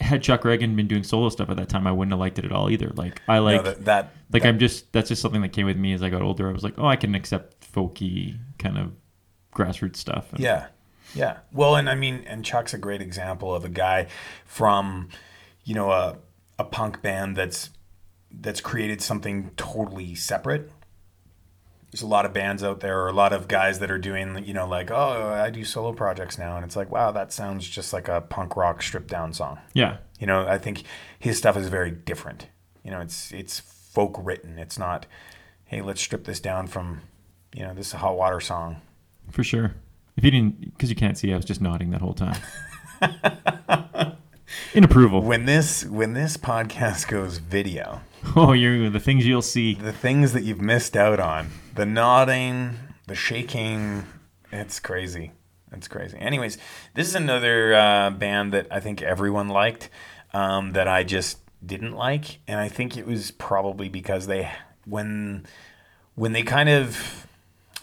[0.01, 2.45] had Chuck Ragan been doing solo stuff at that time, I wouldn't have liked it
[2.45, 2.91] at all either.
[2.95, 5.77] Like, I like that- that- like that- I'm just that's just something that came with
[5.77, 6.49] me as I got older.
[6.49, 8.93] I was like, oh, I can accept folky kind of
[9.55, 10.31] grassroots stuff.
[10.33, 10.67] And- Yeah.
[11.15, 11.39] Yeah.
[11.53, 14.09] Well, and I mean, and Chuck's a great example of a guy
[14.47, 15.09] from,
[15.65, 16.17] you know, a,
[16.59, 17.71] a punk band that's
[18.37, 20.73] that's created something totally separate.
[21.93, 24.45] There's a lot of bands out there, or a lot of guys that are doing,
[24.45, 27.69] you know, like, oh, I do solo projects now, and it's like, wow, that sounds
[27.69, 29.61] just like a punk rock stripped down song.
[29.75, 29.99] Yeah.
[30.19, 30.83] You know, I think
[31.21, 32.49] his stuff is very different.
[32.83, 34.59] You know, it's it's folk written.
[34.59, 35.07] It's not,
[35.67, 37.03] hey, let's strip this down from,
[37.55, 38.81] you know, this is a hot water song.
[39.31, 39.75] For sure.
[40.17, 42.41] If you didn't, because you can't see, I was just nodding that whole time.
[44.75, 45.23] In approval.
[45.23, 48.01] When this when this podcast goes video,
[48.37, 49.75] Oh, you're the things you'll see.
[49.75, 54.05] the things that you've missed out on, the nodding, the shaking,
[54.53, 55.33] it's crazy.
[55.73, 56.17] It's crazy.
[56.19, 56.59] Anyways,
[56.95, 59.91] this is another uh, band that I think everyone liked
[60.33, 64.51] um, that I just didn't like, and I think it was probably because they
[64.85, 65.47] when
[66.15, 67.27] when they kind of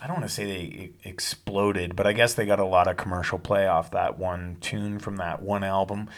[0.01, 2.97] I don't want to say they exploded, but I guess they got a lot of
[2.97, 6.09] commercial play off that one tune from that one album.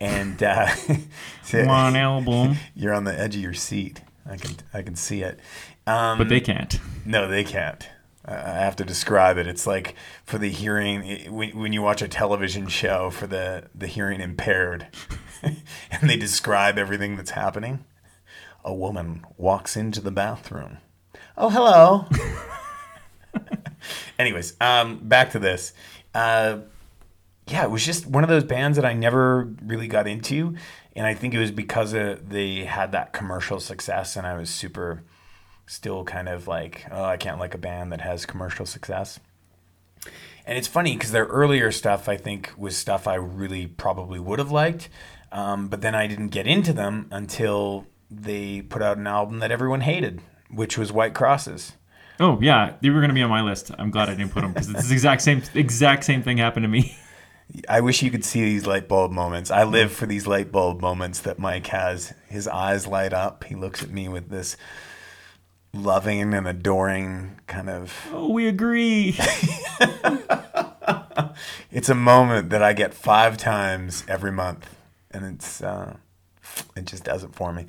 [0.00, 0.68] And uh,
[1.52, 2.56] One album.
[2.74, 4.00] you're on the edge of your seat.
[4.28, 5.38] I can I can see it.
[5.86, 6.78] Um, But they can't.
[7.04, 7.88] No, they can't.
[8.24, 9.46] I I have to describe it.
[9.48, 13.68] It's like for the hearing it- when when you watch a television show for the
[13.74, 14.86] the hearing impaired,
[15.42, 17.84] and they describe everything that's happening.
[18.64, 20.78] A woman walks into the bathroom.
[21.36, 22.06] Oh, hello.
[24.18, 25.72] Anyways, um, back to this.
[26.14, 26.58] Uh,
[27.48, 30.54] yeah, it was just one of those bands that I never really got into,
[30.94, 34.48] and I think it was because of, they had that commercial success, and I was
[34.48, 35.02] super,
[35.66, 39.18] still kind of like, oh, I can't like a band that has commercial success.
[40.46, 44.38] And it's funny because their earlier stuff, I think, was stuff I really probably would
[44.38, 44.88] have liked,
[45.30, 49.50] um, but then I didn't get into them until they put out an album that
[49.50, 51.72] everyone hated, which was White Crosses.
[52.22, 53.70] Oh yeah, they were gonna be on my list.
[53.78, 56.64] I'm glad I didn't put them because it's the exact same exact same thing happened
[56.64, 56.96] to me.
[57.68, 59.50] I wish you could see these light bulb moments.
[59.50, 62.14] I live for these light bulb moments that Mike has.
[62.28, 63.44] His eyes light up.
[63.44, 64.56] He looks at me with this
[65.74, 68.08] loving and adoring kind of.
[68.12, 69.18] Oh, we agree.
[71.70, 74.68] It's a moment that I get five times every month,
[75.10, 75.96] and it's uh,
[76.76, 77.66] it just does it for me.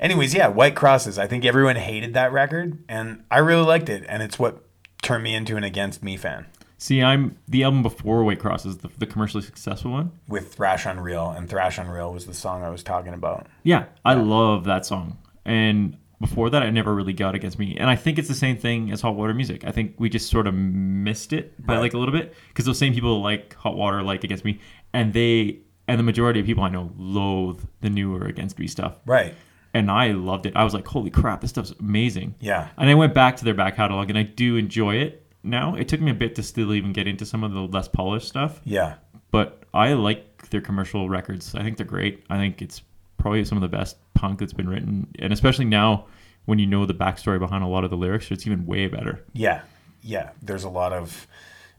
[0.00, 1.18] Anyways, yeah, White Crosses.
[1.18, 4.62] I think everyone hated that record, and I really liked it, and it's what
[5.02, 6.46] turned me into an Against Me fan
[6.78, 10.12] See, I'm the album before White Crosses, the, the commercially successful one.
[10.28, 13.46] with Thrash Unreal, and Thrash Unreal was the song I was talking about.
[13.62, 15.16] Yeah, I love that song.
[15.46, 17.76] And before that, I never really got against me.
[17.78, 19.64] And I think it's the same thing as Hot Water Music.
[19.64, 21.80] I think we just sort of missed it by Right.
[21.80, 24.60] like a little bit because those same people like Hot Water, like Against Me,
[24.92, 28.98] and they and the majority of people I know loathe the newer Against Me stuff.
[29.06, 29.34] Right.
[29.74, 30.56] And I loved it.
[30.56, 32.34] I was like, holy crap, this stuff's amazing.
[32.40, 32.68] Yeah.
[32.78, 35.74] And I went back to their back catalog, and I do enjoy it now.
[35.74, 38.26] It took me a bit to still even get into some of the less polished
[38.28, 38.94] stuff Yeah.
[39.30, 41.54] but I like their commercial records.
[41.54, 42.24] I think they're great.
[42.30, 42.80] I think it's
[43.18, 46.06] probably some of the best punk that's been written, and especially now
[46.46, 49.22] when you know the backstory behind a lot of the lyrics, it's even way better.
[49.34, 49.60] Yeah,
[50.00, 50.30] yeah.
[50.40, 51.26] There's a lot of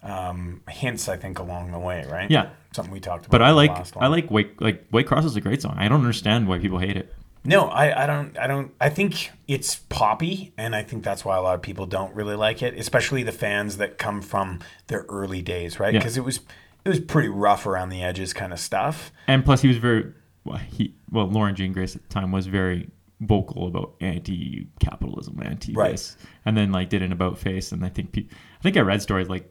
[0.04, 2.30] um, hints, I think, along the way, right?
[2.30, 2.50] Yeah.
[2.74, 3.32] something we talked about.
[3.32, 3.72] But I like.
[3.98, 5.76] I like White like White Cross is a great song.
[5.78, 7.14] I don't understand why people hate it.
[7.44, 8.38] No, I, I don't.
[8.38, 8.74] I don't.
[8.82, 12.36] I think it's poppy, and I think that's why a lot of people don't really
[12.36, 15.94] like it, especially the fans that come from their early days, right?
[15.94, 16.00] Yeah.
[16.00, 16.42] Because it was
[16.84, 19.12] it was pretty rough around the edges, kind of stuff.
[19.28, 20.12] And plus, he was very
[20.44, 22.90] well, he well Laura Jane Grace at the time was very
[23.22, 26.16] vocal about anti-capitalism, anti Right.
[26.46, 27.72] and then like did an about face.
[27.72, 28.26] And I think pe-
[28.60, 29.50] I think I read stories like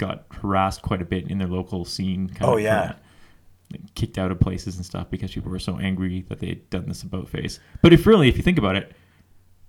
[0.00, 2.28] got harassed quite a bit in their local scene.
[2.28, 2.94] Kind Oh, of yeah.
[3.72, 6.70] Like, kicked out of places and stuff because people were so angry that they had
[6.70, 7.60] done this about face.
[7.82, 8.92] But if really, if you think about it,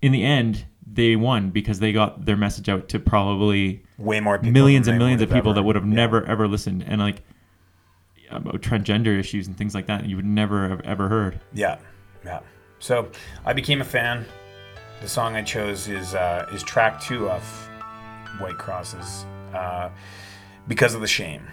[0.02, 4.40] in the end, they won because they got their message out to probably Way more
[4.40, 5.94] people millions and millions of people ever- that would have yeah.
[5.94, 7.22] never ever listened and like
[8.32, 11.40] about transgender issues and things like that you would never have ever heard.
[11.54, 11.78] Yeah,
[12.26, 12.40] yeah.
[12.80, 13.12] So
[13.46, 14.26] I became a fan.
[15.02, 17.44] The song I chose is uh, is track two of
[18.40, 19.90] White Crosses uh,
[20.68, 21.48] because of the shame.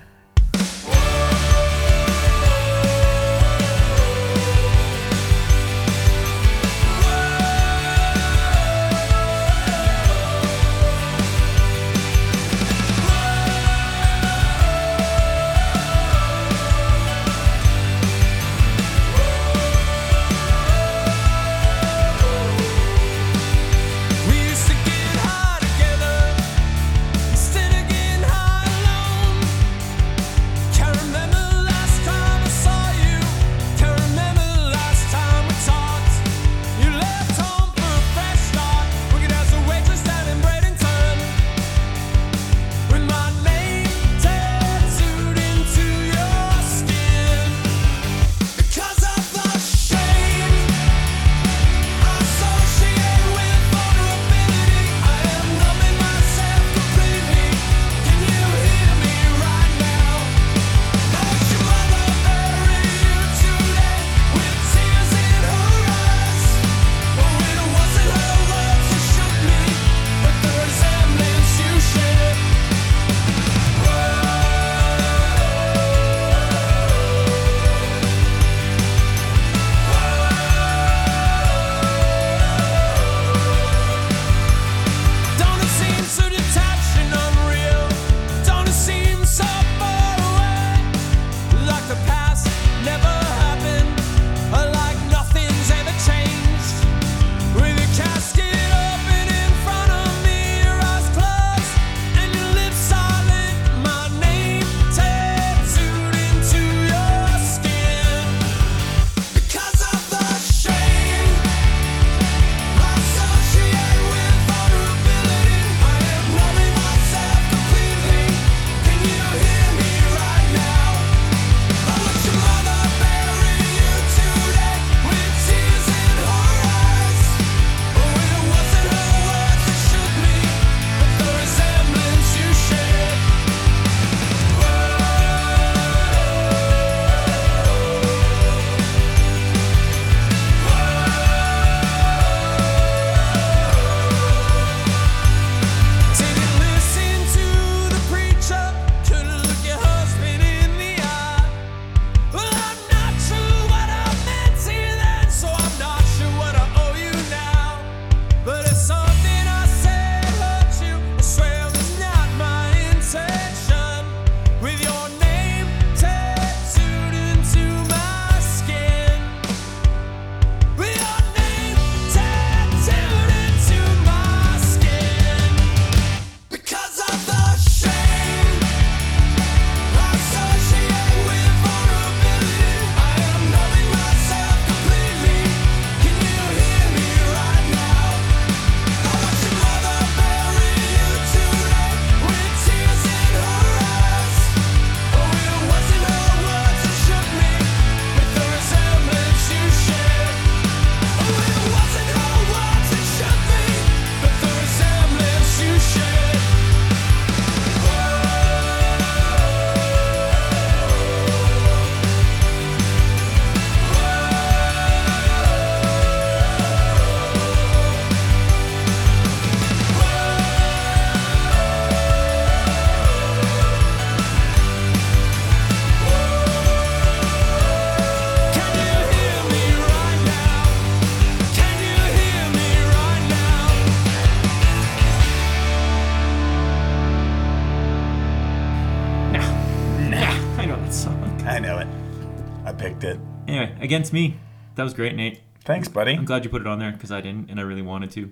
[243.89, 244.37] Against me.
[244.75, 245.41] That was great, Nate.
[245.65, 246.13] Thanks, buddy.
[246.13, 248.31] I'm glad you put it on there because I didn't, and I really wanted to.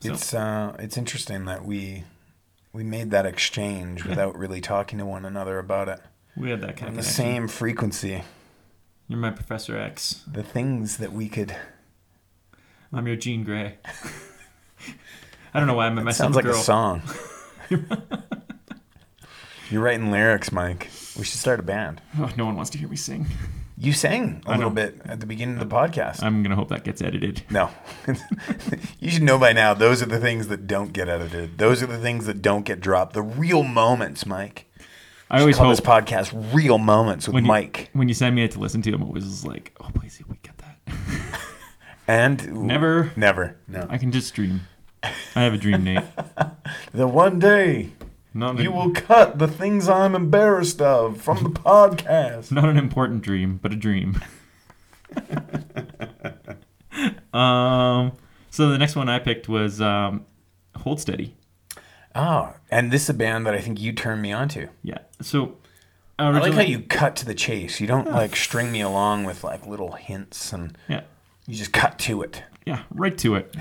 [0.00, 2.04] So- It's uh, it's interesting that we
[2.72, 6.00] we made that exchange without really talking to one another about it.
[6.36, 7.24] We had that kind On of the connection.
[7.24, 8.22] same frequency,
[9.08, 10.22] You're my Professor X.
[10.30, 11.54] the things that we could.
[12.92, 13.76] I'm your Jean Grey.
[15.54, 16.54] I don't know why I met It myself sounds like girl.
[16.60, 17.02] a song.
[19.70, 20.90] You're writing lyrics, Mike.
[21.18, 22.00] We should start a band.
[22.18, 23.26] Oh, no one wants to hear me sing.
[23.78, 26.22] You sang a little bit at the beginning of the podcast.
[26.22, 27.42] I'm gonna hope that gets edited.
[27.50, 27.68] No.
[29.00, 31.58] you should know by now, those are the things that don't get edited.
[31.58, 33.12] Those are the things that don't get dropped.
[33.12, 34.66] The real moments, Mike.
[35.30, 37.90] I always call hope this podcast Real Moments with when you, Mike.
[37.92, 40.56] when you send me it to listen to, I'm always like, oh please, we get
[40.58, 40.78] that.
[42.08, 43.12] And Never.
[43.16, 43.56] Never.
[43.66, 43.86] No.
[43.90, 44.60] I can just dream.
[45.02, 46.04] I have a dream, Nate.
[46.92, 47.90] The one day
[48.36, 52.52] Not you an, will cut the things I'm embarrassed of from the podcast.
[52.52, 54.20] not an important dream, but a dream.
[57.32, 58.12] um.
[58.50, 60.24] So the next one I picked was um,
[60.76, 61.34] Hold Steady.
[62.14, 64.68] Oh, and this is a band that I think you turned me on to.
[64.82, 64.98] Yeah.
[65.20, 65.56] So
[66.18, 67.80] I like how you cut to the chase.
[67.80, 71.02] You don't like string me along with like little hints and Yeah.
[71.46, 72.42] you just cut to it.
[72.64, 72.84] Yeah.
[72.90, 73.54] Right to it.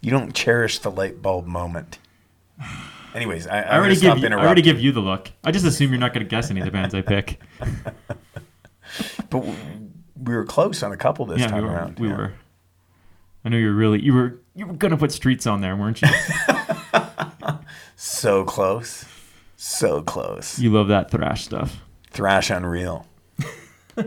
[0.00, 1.98] You don't cherish the light bulb moment.
[3.14, 5.30] Anyways, I, I already give you, I already give you the look.
[5.44, 7.40] I just assume you're not going to guess any of the bands I pick.
[9.30, 9.44] But
[10.20, 11.74] we were close on a couple this yeah, time we were.
[11.74, 11.98] around.
[12.00, 12.16] we yeah.
[12.16, 12.32] were.
[13.44, 16.08] I know you're really you were you were gonna put streets on there, weren't you?
[17.96, 19.04] so close,
[19.56, 20.58] so close.
[20.58, 21.80] you love that thrash stuff.
[22.10, 23.06] Thrash unreal.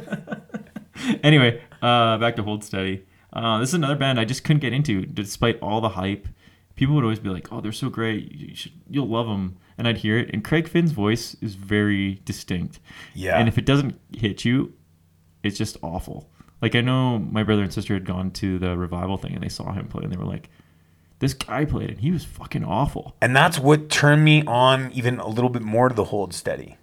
[1.23, 3.03] Anyway, uh, back to Hold Steady.
[3.33, 6.27] Uh, this is another band I just couldn't get into, despite all the hype.
[6.75, 8.31] People would always be like, "Oh, they're so great!
[8.31, 12.21] You should, you'll love them." And I'd hear it, and Craig Finn's voice is very
[12.25, 12.79] distinct.
[13.13, 13.37] Yeah.
[13.37, 14.73] And if it doesn't hit you,
[15.43, 16.29] it's just awful.
[16.61, 19.49] Like I know my brother and sister had gone to the revival thing, and they
[19.49, 20.49] saw him play, and they were like,
[21.19, 25.19] "This guy played, and he was fucking awful." And that's what turned me on even
[25.19, 26.77] a little bit more to the hold steady.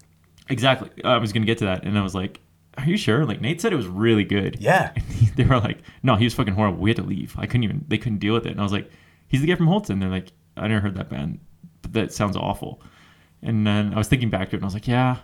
[0.48, 0.90] Exactly.
[1.04, 2.40] I was gonna get to that, and I was like,
[2.76, 4.58] "Are you sure?" Like Nate said, it was really good.
[4.60, 4.92] Yeah.
[4.94, 5.04] And
[5.36, 6.78] they were like, "No, he was fucking horrible.
[6.78, 7.34] We had to leave.
[7.38, 7.84] I couldn't even.
[7.88, 8.90] They couldn't deal with it." And I was like,
[9.30, 11.40] "He's the guy from Holton." They're like, "I never heard that band,
[11.80, 12.82] but that sounds awful."
[13.42, 15.16] And then I was thinking back to it, and I was like, "Yeah."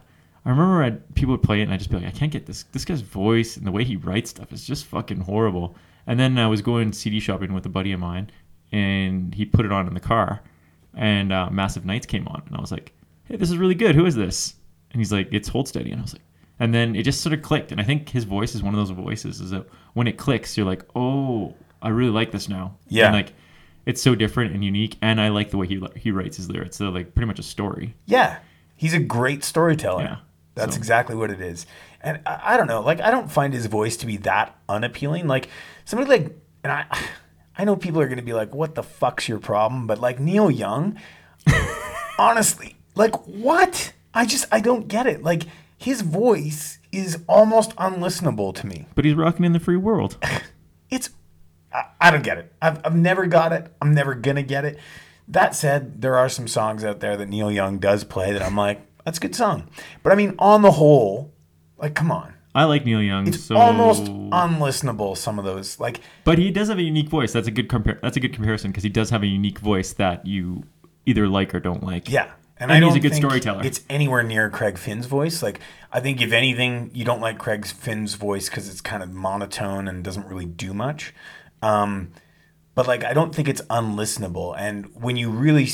[0.46, 2.46] I remember I, people would play it, and I'd just be like, "I can't get
[2.46, 2.62] this.
[2.72, 5.76] This guy's voice and the way he writes stuff is just fucking horrible."
[6.06, 8.30] And then I was going CD shopping with a buddy of mine,
[8.72, 10.42] and he put it on in the car,
[10.94, 12.92] and uh, Massive Nights came on, and I was like,
[13.24, 13.96] "Hey, this is really good.
[13.96, 14.54] Who is this?"
[14.92, 16.22] And he's like, "It's Hold Steady," and I was like,
[16.58, 17.72] and then it just sort of clicked.
[17.72, 20.56] And I think his voice is one of those voices is that when it clicks,
[20.56, 23.06] you're like, "Oh, I really like this now." Yeah.
[23.06, 23.32] And like,
[23.86, 26.76] it's so different and unique, and I like the way he he writes his lyrics.
[26.78, 27.94] They're like pretty much a story.
[28.04, 28.38] Yeah.
[28.74, 30.02] He's a great storyteller.
[30.02, 30.16] Yeah.
[30.54, 31.66] That's So- exactly what it is.
[32.02, 35.26] And I, I don't know, like I don't find his voice to be that unappealing.
[35.26, 35.48] Like
[35.86, 36.84] somebody like and I
[37.58, 39.86] I know people are gonna be like, what the fuck's your problem?
[39.86, 40.98] But like Neil Young,
[42.18, 43.92] honestly, like what?
[44.14, 45.22] I just I don't get it.
[45.22, 45.42] Like
[45.78, 48.86] his voice is almost unlistenable to me.
[48.94, 50.16] But he's rocking in the free world.
[50.88, 51.10] It's
[51.72, 52.52] I, I don't get it.
[52.62, 53.72] I've, I've never got it.
[53.80, 54.78] I'm never gonna get it.
[55.28, 58.56] That said, there are some songs out there that Neil Young does play that I'm
[58.56, 59.68] like, that's a good song.
[60.02, 61.32] But I mean, on the whole,
[61.78, 65.16] like, come on, I like Neil Young, it's so almost unlistenable.
[65.16, 67.32] Some of those, like, But he does have a unique voice.
[67.32, 69.92] That's a good compar- That's a good comparison because he does have a unique voice
[69.94, 70.64] that you
[71.06, 72.08] either like or don't like.
[72.10, 72.30] yeah.
[72.58, 73.64] And, And I he's don't a good storyteller.
[73.66, 75.42] It's anywhere near Craig Finn's voice.
[75.42, 75.60] Like,
[75.92, 79.86] I think if anything, you don't like Craig Finn's voice because it's kind of monotone
[79.88, 81.12] and doesn't really do much.
[81.66, 82.10] Um,
[82.74, 84.54] but like, I don't think it's unlistenable.
[84.58, 85.68] And when you really,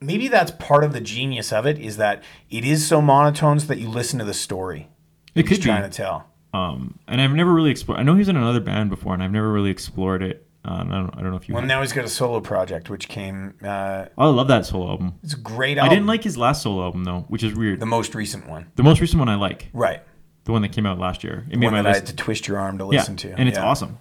[0.00, 3.66] maybe that's part of the genius of it is that it is so monotone so
[3.66, 4.88] that you listen to the story.
[5.34, 5.70] It he's could be.
[5.70, 6.26] trying to tell.
[6.54, 8.00] Um, and I've never really explored.
[8.00, 10.46] I know he was in another band before, and I've never really explored it.
[10.64, 11.10] Uh, I don't.
[11.16, 11.54] I don't know if you.
[11.54, 11.68] Well, have.
[11.68, 13.54] now he's got a solo project, which came.
[13.62, 15.14] Uh, I love that solo album.
[15.22, 17.80] it's a great I didn't like his last solo album though, which is weird.
[17.80, 18.66] the most recent one.
[18.76, 20.02] The most recent one I like, Right.
[20.44, 21.46] the one that came out last year.
[21.50, 22.08] It made one my that I list.
[22.08, 23.32] had to twist your arm to yeah, listen to.
[23.38, 23.64] and it's Yeah.
[23.66, 23.98] awesome.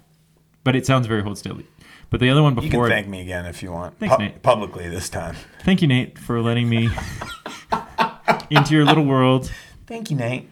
[0.67, 1.65] But it sounds very hold steady.
[2.09, 2.65] But the other one before.
[2.67, 3.97] You can thank me again if you want.
[3.99, 4.43] Thanks, Pu- Nate.
[4.43, 5.37] Publicly this time.
[5.61, 6.89] thank you, Nate, for letting me
[8.49, 9.49] into your little world.
[9.85, 10.49] Thank you, Nate.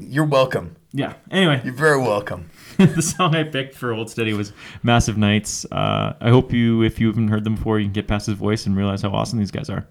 [0.00, 0.74] You're welcome.
[0.92, 1.12] Yeah.
[1.30, 2.50] Anyway, You're very welcome.
[2.78, 4.52] the song I picked for Hold Steady was
[4.82, 5.64] Massive Nights.
[5.70, 8.34] Uh, I hope you, if you haven't heard them before, you can get past his
[8.34, 9.86] voice and realize how awesome these guys are.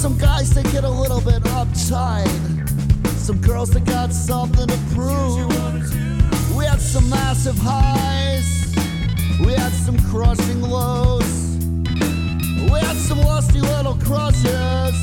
[0.00, 2.26] Some guys that get a little bit uptight.
[3.18, 5.46] Some girls that got something to prove.
[6.56, 8.74] We had some massive highs.
[9.44, 11.58] We had some crushing lows.
[12.72, 14.96] We had some lusty little crushes.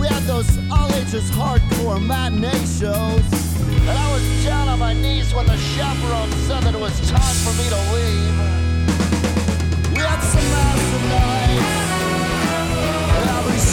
[0.00, 3.22] We had those all ages hardcore matinee shows.
[3.70, 7.36] And I was down on my knees when the chaperone said that it was time
[7.46, 8.34] for me to leave.
[9.94, 11.39] We had some massive nights.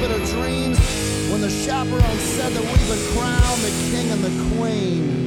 [0.00, 0.78] was shooting up at her dreams.
[1.30, 5.20] When the chaperone said that we've been crowned the king and the queen.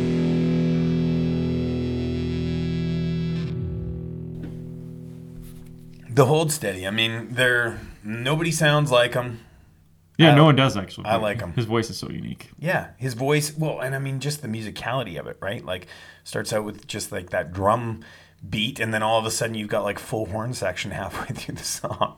[6.09, 6.85] The hold steady.
[6.87, 9.39] I mean, they're nobody sounds like him.
[10.17, 11.05] Yeah, I- no one does actually.
[11.07, 11.53] I like him.
[11.53, 12.51] His voice is so unique.
[12.59, 13.55] Yeah, his voice.
[13.57, 15.65] Well, and I mean, just the musicality of it, right?
[15.65, 15.87] Like,
[16.23, 18.01] starts out with just like that drum
[18.47, 21.55] beat, and then all of a sudden you've got like full horn section halfway through
[21.55, 22.17] the song.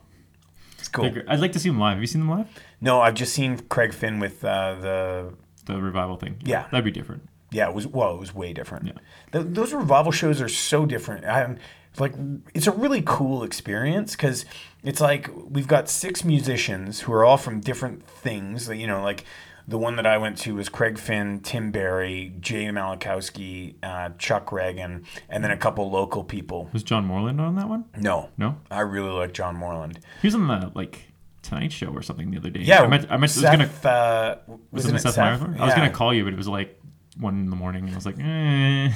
[0.86, 1.10] It's cool.
[1.10, 1.94] They're I'd like to see him live.
[1.94, 2.48] Have you seen them live?
[2.80, 5.34] No, I've just seen Craig Finn with uh, the.
[5.66, 6.36] The revival thing.
[6.44, 6.68] Yeah.
[6.70, 7.28] That'd be different.
[7.50, 8.86] Yeah, it was well, it was way different.
[8.86, 8.94] Yeah.
[9.32, 11.26] Th- those revival shows are so different.
[11.26, 11.58] I'm
[11.98, 12.14] like,
[12.54, 14.46] it's a really cool experience because
[14.84, 18.70] it's like we've got six musicians who are all from different things.
[18.70, 19.26] You know, like
[19.68, 24.48] the one that I went to was Craig Finn, Tim Barry, Jay Malinowski, uh, Chuck
[24.52, 26.70] Ragan, and then a couple local people.
[26.74, 27.86] Was John Moreland on that one?
[27.98, 28.58] No, No?
[28.70, 30.00] I really like John Moreland.
[30.22, 31.06] He was on the like
[31.42, 32.62] Tonight Show or something the other day.
[32.62, 34.38] Yeah, I meant I meant Seth, I was gonna uh,
[34.72, 35.42] was it Seth, Seth?
[35.42, 35.60] Meyers?
[35.60, 36.80] I was gonna call you, but it was like
[37.20, 38.92] one in the morning, and I was like, eh.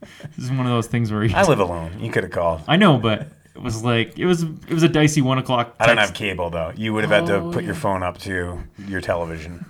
[0.36, 1.98] this is one of those things where you, I live alone.
[2.00, 2.62] You could have called.
[2.68, 5.74] I know, but it was like it was it was a dicey one o'clock.
[5.80, 6.72] I don't have cable though.
[6.76, 9.66] You would have had to Oh, put your phone up to your television.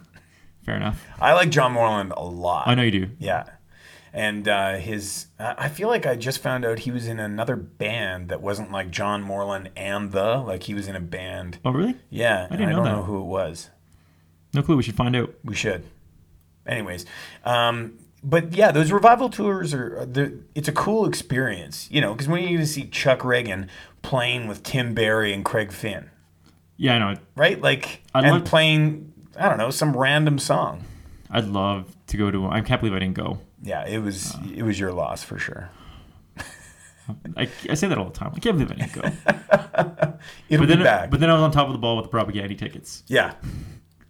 [0.68, 1.04] Fair enough.
[1.20, 2.68] I like John Moreland a lot.
[2.68, 3.08] I know you do.
[3.18, 3.44] Yeah.
[4.12, 7.56] And uh, his, I I feel like I just found out he was in another
[7.56, 11.58] band that wasn't like John Moreland and the, like he was in a band.
[11.64, 11.94] Oh really?
[12.10, 12.46] Yeah.
[12.50, 12.92] I didn't and know I don't that.
[13.00, 13.70] know who it was.
[14.54, 14.76] No clue.
[14.76, 15.34] We should find out.
[15.44, 15.84] We should.
[16.66, 17.06] Anyways,
[17.44, 22.28] um, but yeah, those revival tours are, they're- it's a cool experience, you know, because
[22.28, 23.68] when you get to see Chuck Ragan
[24.02, 26.10] playing with Tim Barry and Craig Finn,
[26.76, 27.20] Yeah, I know.
[27.36, 27.58] right?
[27.60, 30.84] Like, I and love- playing, I don't know, some random song.
[31.30, 32.46] I'd love to go to.
[32.48, 33.38] I can't believe I didn't go.
[33.62, 34.42] Yeah, it was, Uh.
[34.54, 35.70] it was your loss for sure.
[37.36, 38.32] I, I say that all the time.
[38.36, 40.18] I can't believe I didn't go.
[40.50, 41.10] It'll but then, back.
[41.10, 43.02] but then I was on top of the ball with the propaganda tickets.
[43.06, 43.32] Yeah.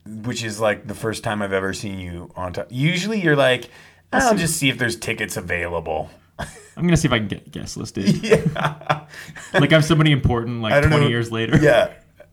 [0.04, 2.66] Which is like the first time I've ever seen you on top.
[2.70, 3.70] Usually you're like,
[4.12, 6.10] I'll just see if there's tickets available.
[6.38, 8.16] I'm gonna see if I can get guest listed.
[8.24, 9.06] Yeah.
[9.54, 10.62] like I'm somebody important.
[10.62, 11.08] Like 20 know.
[11.08, 11.56] years later.
[11.58, 11.92] Yeah.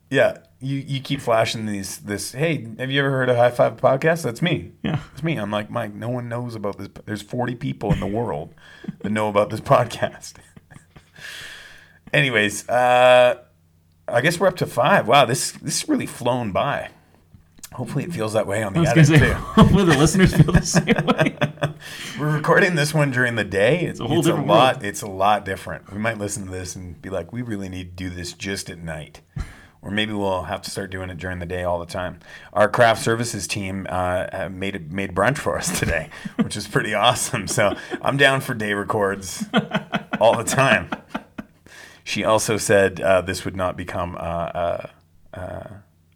[0.10, 0.38] Yeah.
[0.66, 4.24] You you keep flashing these this, hey, have you ever heard of High Five Podcast?
[4.24, 4.72] That's me.
[4.82, 5.00] Yeah.
[5.14, 5.36] It's me.
[5.36, 6.90] I'm like, Mike, no one knows about this.
[7.06, 8.56] There's 40 people in the world
[9.02, 10.34] that know about this podcast.
[12.14, 13.44] Anyways, uh
[14.08, 15.08] I guess we're up to five.
[15.08, 16.90] Wow, this this really flown by.
[17.74, 19.34] Hopefully, it feels that way on the edit say, too.
[19.34, 21.38] hopefully the listeners feel the same way.
[22.20, 23.82] We're recording this one during the day.
[23.82, 24.76] It's, a whole it's a lot.
[24.78, 24.86] world.
[24.86, 25.92] It's a lot different.
[25.92, 28.70] We might listen to this and be like, we really need to do this just
[28.70, 29.22] at night,
[29.86, 32.20] or maybe we'll have to start doing it during the day all the time.
[32.52, 37.48] Our craft services team uh, made made brunch for us today, which is pretty awesome.
[37.48, 39.45] So I'm down for day records
[40.20, 40.90] all the time.
[42.03, 44.88] She also said uh, this would not become uh, uh,
[45.34, 45.68] uh,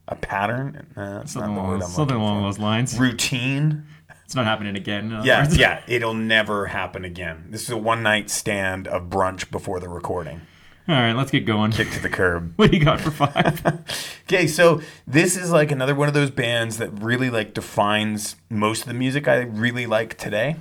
[0.08, 0.88] a pattern.
[0.96, 3.00] Uh, that's not Something the along, word those- I'm something along those lines.
[3.00, 3.86] Routine.
[4.26, 5.10] It's not happening again.
[5.24, 5.58] Yeah, words.
[5.58, 7.46] yeah, it'll never happen again.
[7.50, 10.42] This is a one night stand of brunch before the recording.
[10.90, 11.72] All right, let's get going.
[11.72, 12.54] Kick to the curb.
[12.58, 13.64] What do you got for five?
[14.24, 18.84] Okay, so this is like another one of those bands that really like defines most
[18.84, 20.56] of the music I really like today.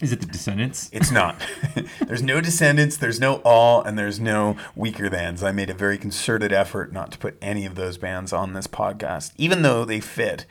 [0.00, 0.90] Is it the Descendents?
[0.92, 1.36] It's not.
[2.06, 5.42] there's no Descendents, there's no all, and there's no Weakerthans.
[5.42, 8.68] I made a very concerted effort not to put any of those bands on this
[8.68, 10.46] podcast, even though they fit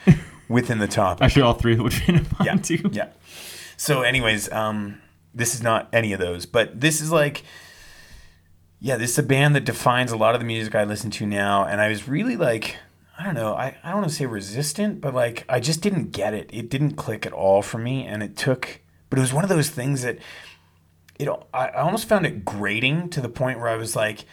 [0.50, 1.24] within the topic.
[1.24, 2.90] Actually, all three would fit in yeah, too.
[2.92, 3.08] Yeah.
[3.78, 5.02] So, anyways, um,
[5.34, 7.44] this is not any of those, but this is like,
[8.80, 11.26] yeah, this is a band that defines a lot of the music I listen to
[11.26, 12.78] now, and I was really like,
[13.18, 16.12] I don't know, I, I don't want to say resistant, but like I just didn't
[16.12, 16.50] get it.
[16.54, 19.50] It didn't click at all for me, and it took, but it was one of
[19.50, 20.20] those things that
[21.20, 24.26] it I, almost found it grating to the point where I was like.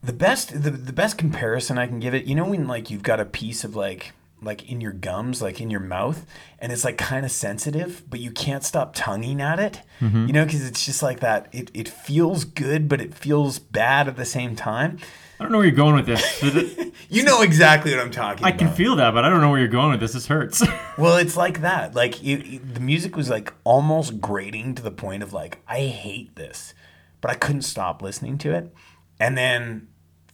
[0.00, 3.02] The best, the, the best comparison I can give it, you know, when like you've
[3.02, 4.12] got a piece of like
[4.42, 6.24] like in your gums, like in your mouth,
[6.58, 9.82] and it's like kind of sensitive, but you can't stop tonguing at it.
[10.00, 10.26] Mhm.
[10.28, 11.48] You know, because it's just like that.
[11.52, 14.98] It it feels good, but it feels bad at the same time.
[15.40, 16.84] I don't know where you're going with this.
[17.10, 18.58] You know exactly what I'm talking I about.
[18.58, 20.12] can feel that, but I don't know where you're going with this.
[20.12, 20.62] This hurts.
[20.98, 21.94] Well, it's like that.
[21.94, 25.82] Like it, it- the music was like almost grating to the point of like I
[25.82, 26.74] hate this,
[27.20, 28.74] but I couldn't stop listening to it.
[29.20, 29.88] And then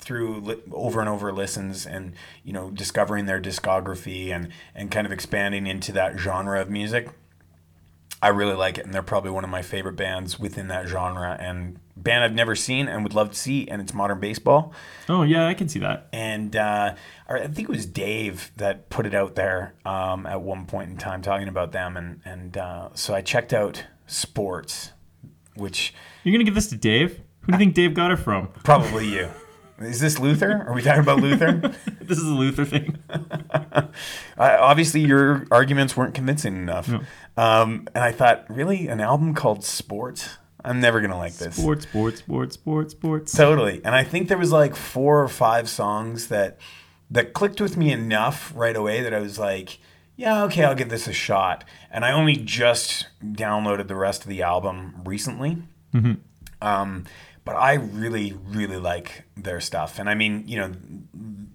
[0.05, 2.13] through li- over and over listens and
[2.45, 7.09] you know discovering their discography and and kind of expanding into that genre of music,
[8.23, 11.37] I really like it, and they're probably one of my favorite bands within that genre.
[11.39, 14.73] And band I've never seen and would love to see, and it's Modern Baseball.
[15.09, 16.09] oh yeah, I can see that.
[16.13, 16.95] And uh,
[17.29, 20.97] I think it was Dave that put it out there um, at one point in
[20.97, 21.97] time talking about them.
[21.97, 24.93] And, and uh, so I checked out Sports,
[25.55, 27.21] which You're gonna give this to Dave?
[27.41, 28.49] Who do you think Dave got it from?
[28.65, 29.29] probably you.
[29.81, 30.65] Is this Luther?
[30.69, 31.53] Are we talking about Luther?
[32.01, 32.99] this is a Luther thing.
[33.11, 33.87] uh,
[34.39, 36.89] obviously, your arguments weren't convincing enough.
[37.37, 38.87] Um, and I thought, really?
[38.89, 40.39] An album called Sports?
[40.65, 41.57] I'm never going to like this.
[41.57, 43.33] Sports, sports, sports, sports, sports.
[43.33, 43.83] Totally.
[43.85, 46.59] And I think there was like four or five songs that
[47.11, 49.79] that clicked with me enough right away that I was like,
[50.17, 51.65] yeah, okay, I'll give this a shot.
[51.91, 55.59] And I only just downloaded the rest of the album recently.
[55.93, 56.19] Mhm.
[56.63, 57.05] Um,
[57.45, 59.99] but I really, really like their stuff.
[59.99, 60.73] And I mean, you know,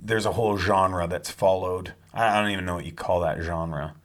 [0.02, 1.94] there's a whole genre that's followed.
[2.14, 3.95] I don't even know what you call that genre.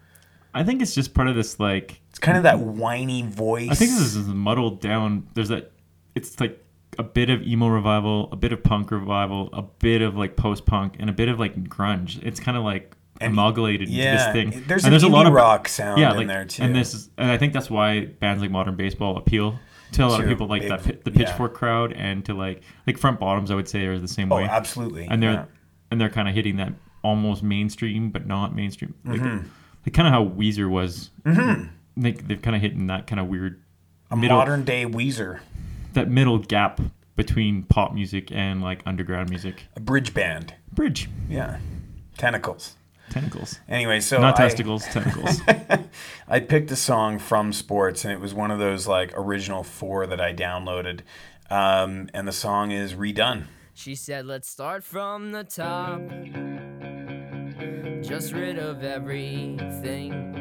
[0.53, 3.71] I think it's just part of this like It's kind of that whiny voice.
[3.71, 5.29] I think this is muddled down.
[5.35, 5.73] There's that.
[6.15, 6.65] It's like
[6.97, 10.65] a bit of emo revival, a bit of punk revival, a bit of like post
[10.65, 12.23] punk, and a bit of like grunge.
[12.23, 14.65] It's kind of like amalgamated into this thing.
[14.67, 16.63] there's and an a lot of rock sound yeah, in there, too.
[16.63, 19.59] And this is, and I think that's why bands like Modern Baseball appeal
[19.95, 21.27] to a lot of people like big- that the yeah.
[21.27, 23.51] Pitchfork crowd, and to like like Front Bottoms.
[23.51, 24.43] I would say are the same way.
[24.43, 24.49] Oh, way.
[24.51, 25.45] absolutely, And they're yeah.
[25.91, 26.73] and they're kind of hitting that
[27.03, 28.95] almost mainstream, but not mainstream.
[29.05, 29.45] Like, Mhm.
[29.87, 31.11] like kind of how Weezer was.
[31.25, 31.69] Mhm.
[31.97, 33.61] Like they've kind of hitting that kind of weird
[34.11, 35.41] a middle modern day Weezer,
[35.93, 36.81] that middle gap
[37.17, 39.67] between pop music and like underground music.
[39.77, 40.55] a bridge band.
[40.73, 41.09] Bridge.
[41.29, 41.59] Yeah,
[42.19, 42.75] tentacles.
[43.15, 43.61] Tentacles.
[43.69, 45.41] Anyway, so Not I- testicles, tentacles.
[46.29, 50.05] I picked a song from Sports, and it was one of those like original four
[50.09, 51.01] that I downloaded,
[51.49, 56.01] um, and the song is "Re-Do." She said, let's start from the top.
[58.03, 60.33] Just rid of everything.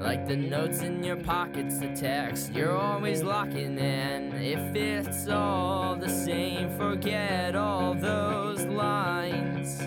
[0.00, 4.32] Like the notes in your pockets, the text you're always locking in.
[4.34, 9.80] If it's all the same, forget all those lines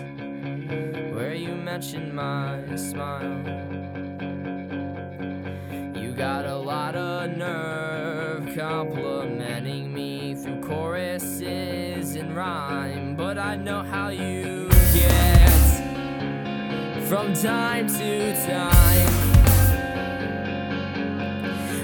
[0.68, 3.42] where you mentioned my smile.
[5.94, 13.82] You got a lot of nerve complimenting me through choruses and rhyme, but I know
[13.82, 15.44] how you get
[17.08, 19.34] from time to time.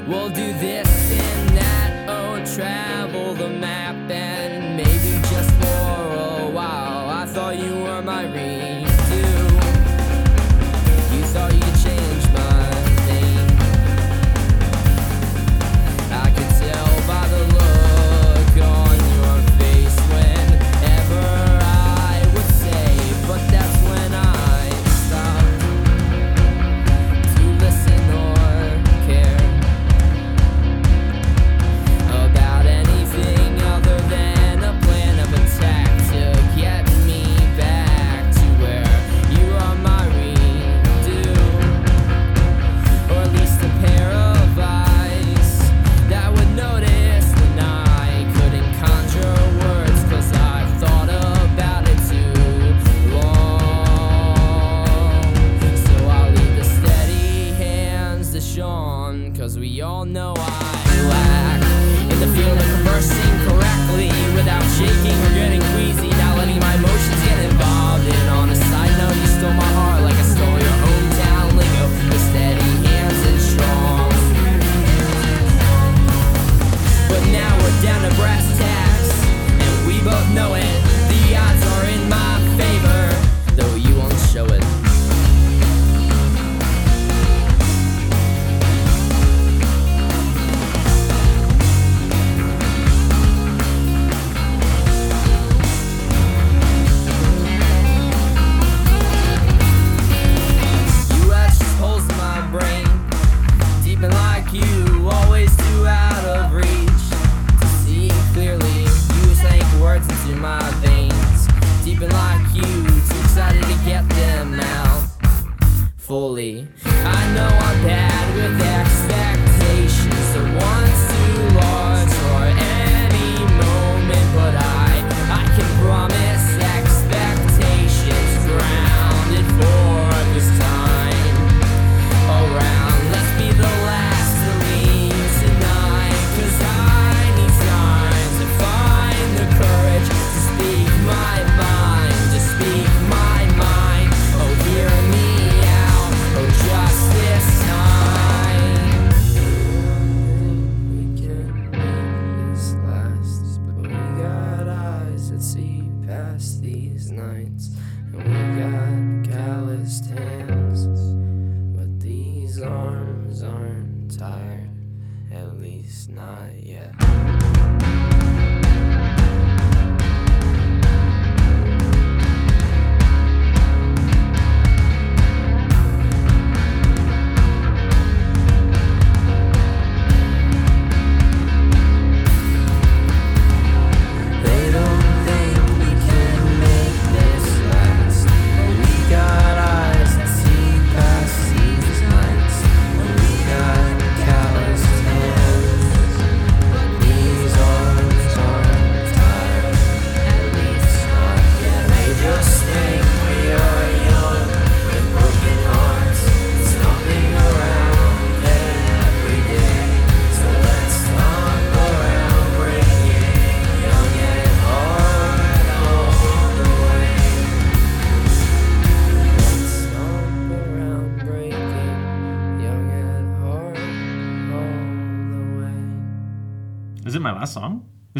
[0.09, 2.90] We'll do this and that, oh, travel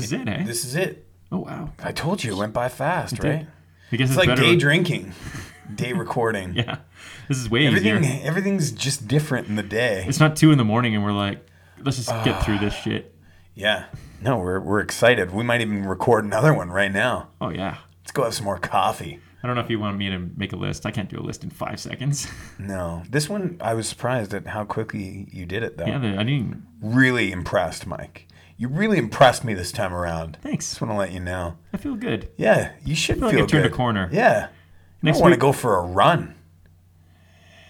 [0.01, 0.43] This is it, eh?
[0.45, 1.07] This is it.
[1.33, 1.71] Oh wow.
[1.83, 3.29] I told you it went by fast, It did.
[3.29, 3.47] right?
[3.93, 5.13] I guess it's it's like better day drinking,
[5.75, 6.55] day recording.
[6.55, 6.79] Yeah.
[7.29, 8.21] This is way Everything, easier.
[8.25, 10.05] everything's just different in the day.
[10.07, 11.45] It's not two in the morning and we're like,
[11.83, 13.15] let's just get through this shit.
[13.55, 13.87] Yeah.
[14.23, 15.33] No, we're we're excited.
[15.33, 17.29] We might even record another one right now.
[17.41, 17.79] Oh yeah.
[18.03, 19.21] Let's go have some more coffee.
[19.43, 20.85] I don't know if you want me to make a list.
[20.85, 22.27] I can't do a list in five seconds.
[22.59, 25.87] No, this one I was surprised at how quickly you did it though.
[25.87, 26.63] Yeah, I didn't.
[26.83, 28.27] Really impressed, Mike.
[28.61, 30.37] You really impressed me this time around.
[30.43, 30.69] Thanks.
[30.69, 31.57] Just want to let you know.
[31.73, 32.29] I feel good.
[32.37, 33.73] Yeah, you should I feel feel, like I've turned good.
[33.73, 34.11] a corner.
[34.13, 34.49] Yeah.
[35.01, 36.35] Next I want to go for a run.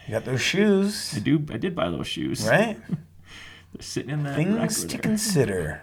[0.08, 1.46] You got those shoes, I do.
[1.48, 2.44] I did buy those shoes.
[2.44, 2.76] right?
[2.88, 4.34] They're sitting in that.
[4.34, 4.98] Things to there.
[4.98, 5.82] consider.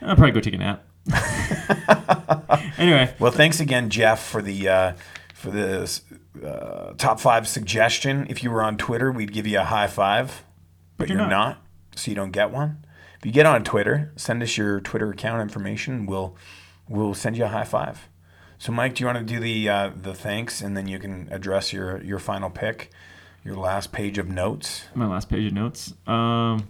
[0.00, 0.86] I'll probably go take a nap.
[2.78, 4.92] anyway, Well, thanks again, Jeff, for the uh,
[5.34, 6.00] for the
[6.42, 8.26] uh, top five suggestion.
[8.30, 10.44] If you were on Twitter, we'd give you a high five,
[10.96, 11.48] but, you're you're, not.
[11.48, 11.62] not.
[11.96, 12.86] so you don't get one.
[13.18, 16.06] If you get on Twitter, send us your Twitter account information.
[16.06, 16.36] We'll
[16.88, 18.08] we'll send you a high five.
[18.58, 21.28] So, Mike, do you want to do the uh, the thanks, and then you can
[21.30, 22.90] address your your final pick,
[23.44, 24.84] your last page of notes.
[24.94, 25.94] my last page of notes.
[26.06, 26.68] Um,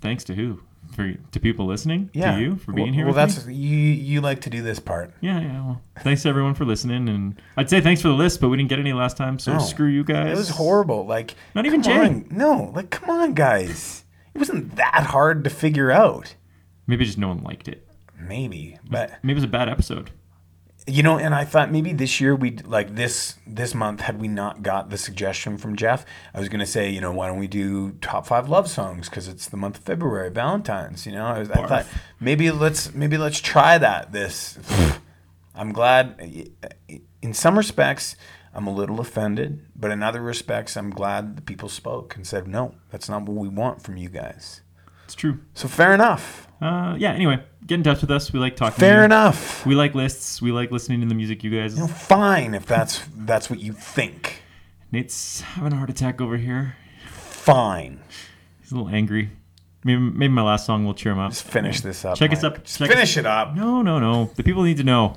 [0.00, 0.60] thanks to who?
[0.96, 2.10] For to people listening.
[2.12, 3.04] Yeah, To you for being well, here.
[3.04, 3.54] Well, that's me?
[3.54, 3.76] you.
[3.78, 5.12] You like to do this part.
[5.20, 5.64] Yeah, yeah.
[5.64, 8.56] Well, thanks to everyone for listening, and I'd say thanks for the list, but we
[8.56, 9.58] didn't get any last time, so No.
[9.60, 10.32] screw you guys.
[10.32, 11.06] It was horrible.
[11.06, 11.92] Like Not even Jay.
[11.98, 12.26] on.
[12.30, 14.04] No, like come on, guys.
[14.34, 16.34] It wasn't that hard to figure out.
[16.86, 17.86] Maybe just no one liked it.
[18.18, 20.10] Maybe, but Maybe it was a bad episode.
[20.86, 24.28] you know, and I thought maybe this year we like this this month had we
[24.28, 26.04] not got the suggestion from Jeff,
[26.34, 29.28] I was gonna say, you know, why don't we do top five love songs because
[29.28, 31.06] it's the month of February, Valentine's.
[31.06, 31.86] You know, I, was, I thought
[32.18, 34.12] maybe let's maybe let's try that.
[34.12, 34.58] This,
[35.54, 36.20] I'm glad.
[37.22, 38.16] In some respects,
[38.54, 42.48] I'm a little offended, but in other respects, I'm glad the people spoke and said,
[42.48, 44.62] no, that's not what we want from you guys.
[45.04, 45.40] It's true.
[45.54, 46.48] So fair enough.
[46.60, 47.12] Uh, yeah.
[47.12, 48.32] Anyway, get in touch with us.
[48.32, 48.74] We like talking.
[48.74, 49.64] to Fair enough.
[49.64, 50.42] We like lists.
[50.42, 51.74] We like listening to the music you guys.
[51.74, 54.42] You know, fine if that's that's what you think.
[54.92, 56.76] Nate's having a heart attack over here.
[57.08, 58.00] Fine.
[58.60, 59.30] He's a little angry.
[59.82, 61.30] Maybe, maybe my last song will cheer him up.
[61.32, 62.16] Just finish this up.
[62.18, 62.62] Check us up.
[62.64, 63.54] Just check finish us- it up.
[63.54, 64.30] No, no, no.
[64.34, 65.16] The people need to know.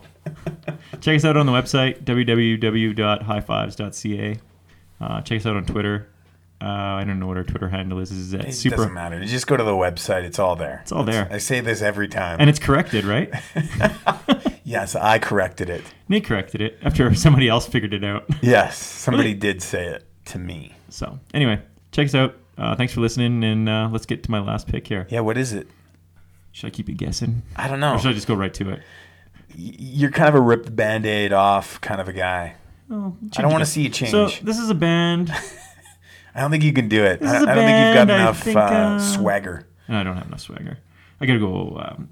[1.02, 4.38] check us out on the website www.highfives.ca.
[5.02, 6.07] Uh, check us out on Twitter.
[6.61, 8.10] Uh, I don't know what our Twitter handle is.
[8.10, 9.19] Is at It super doesn't matter.
[9.19, 10.23] You just go to the website.
[10.23, 10.80] It's all there.
[10.84, 11.27] It's all there.
[11.30, 12.38] I say this every time.
[12.40, 13.34] and it's corrected, right?
[14.64, 15.84] yes, I corrected it.
[16.07, 18.23] Nate corrected it after somebody else figured it out.
[18.41, 20.72] Yes, somebody did say it to me.
[20.88, 21.60] So anyway,
[21.91, 22.35] check us out.
[22.57, 25.07] Uh, thanks for listening, and uh, let's get to my last pick here.
[25.09, 25.67] Yeah, what is it?
[26.51, 27.41] Should I keep you guessing?
[27.55, 27.95] I don't know.
[27.95, 28.81] Or should I just go right to it?
[29.55, 32.55] You're kind of a rip the band-aid off kind of a guy.
[32.91, 34.11] Oh, I don't want to see you change.
[34.11, 35.31] So this is a band.
[36.35, 37.19] I don't think you can do it.
[37.19, 39.67] This I, is a I don't think you've got enough think, uh, uh, swagger.
[39.88, 40.77] No, I don't have enough swagger.
[41.19, 41.77] I gotta go.
[41.77, 42.09] Um,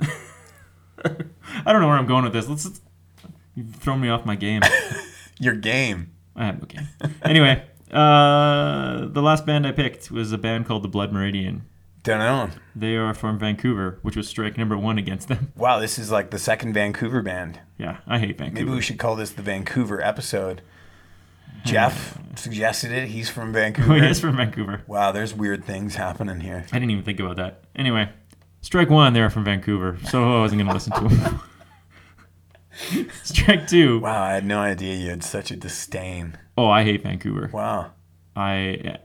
[1.65, 2.47] I don't know where I'm going with this.
[2.47, 2.65] Let's.
[2.65, 2.81] let's
[3.55, 4.61] you've thrown me off my game.
[5.39, 6.11] Your game.
[6.35, 6.88] I have no game.
[7.23, 11.63] Anyway, uh, the last band I picked was a band called the Blood Meridian.
[12.03, 12.49] Don't know.
[12.76, 15.51] They are from Vancouver, which was strike number one against them.
[15.57, 17.59] Wow, this is like the second Vancouver band.
[17.77, 18.65] Yeah, I hate Vancouver.
[18.65, 20.61] Maybe we should call this the Vancouver episode.
[21.65, 23.09] Jeff suggested it.
[23.09, 23.93] He's from Vancouver.
[23.93, 24.81] Oh, he is from Vancouver.
[24.88, 26.65] Wow, there's weird things happening here.
[26.72, 27.63] I didn't even think about that.
[27.76, 28.09] Anyway,
[28.61, 31.41] strike one, they're from Vancouver, so I wasn't going to listen to them.
[33.24, 33.99] strike two.
[33.99, 36.38] Wow, I had no idea you had such a disdain.
[36.58, 37.49] Oh, I hate Vancouver.
[37.53, 37.91] Wow.
[38.36, 38.98] I,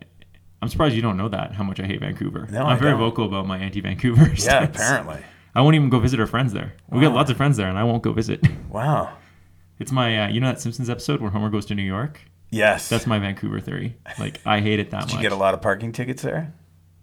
[0.62, 2.46] I'm surprised you don't know that how much I hate Vancouver.
[2.50, 3.00] No, I'm I very don't.
[3.00, 4.34] vocal about my anti-Vancouver.
[4.38, 5.22] Yeah, apparently.
[5.54, 6.74] I won't even go visit our friends there.
[6.90, 8.40] We got lots of friends there, and I won't go visit.
[8.70, 9.16] Wow.
[9.78, 12.20] It's my uh, you know that Simpsons episode where Homer goes to New York.
[12.50, 12.88] Yes.
[12.90, 13.96] That's my Vancouver theory.
[14.18, 15.10] Like I hate it that Did much.
[15.12, 16.52] Did you get a lot of parking tickets there?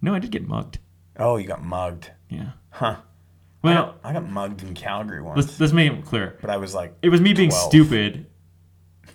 [0.02, 0.78] No, I did get mugged.
[1.18, 2.12] Oh, you got mugged.
[2.30, 2.52] Yeah.
[2.70, 2.98] Huh.
[3.64, 5.38] Well, I got mugged in Calgary once.
[5.38, 6.38] let's let's make it clear.
[6.42, 7.70] But I was like, It was me being 12.
[7.70, 8.26] stupid.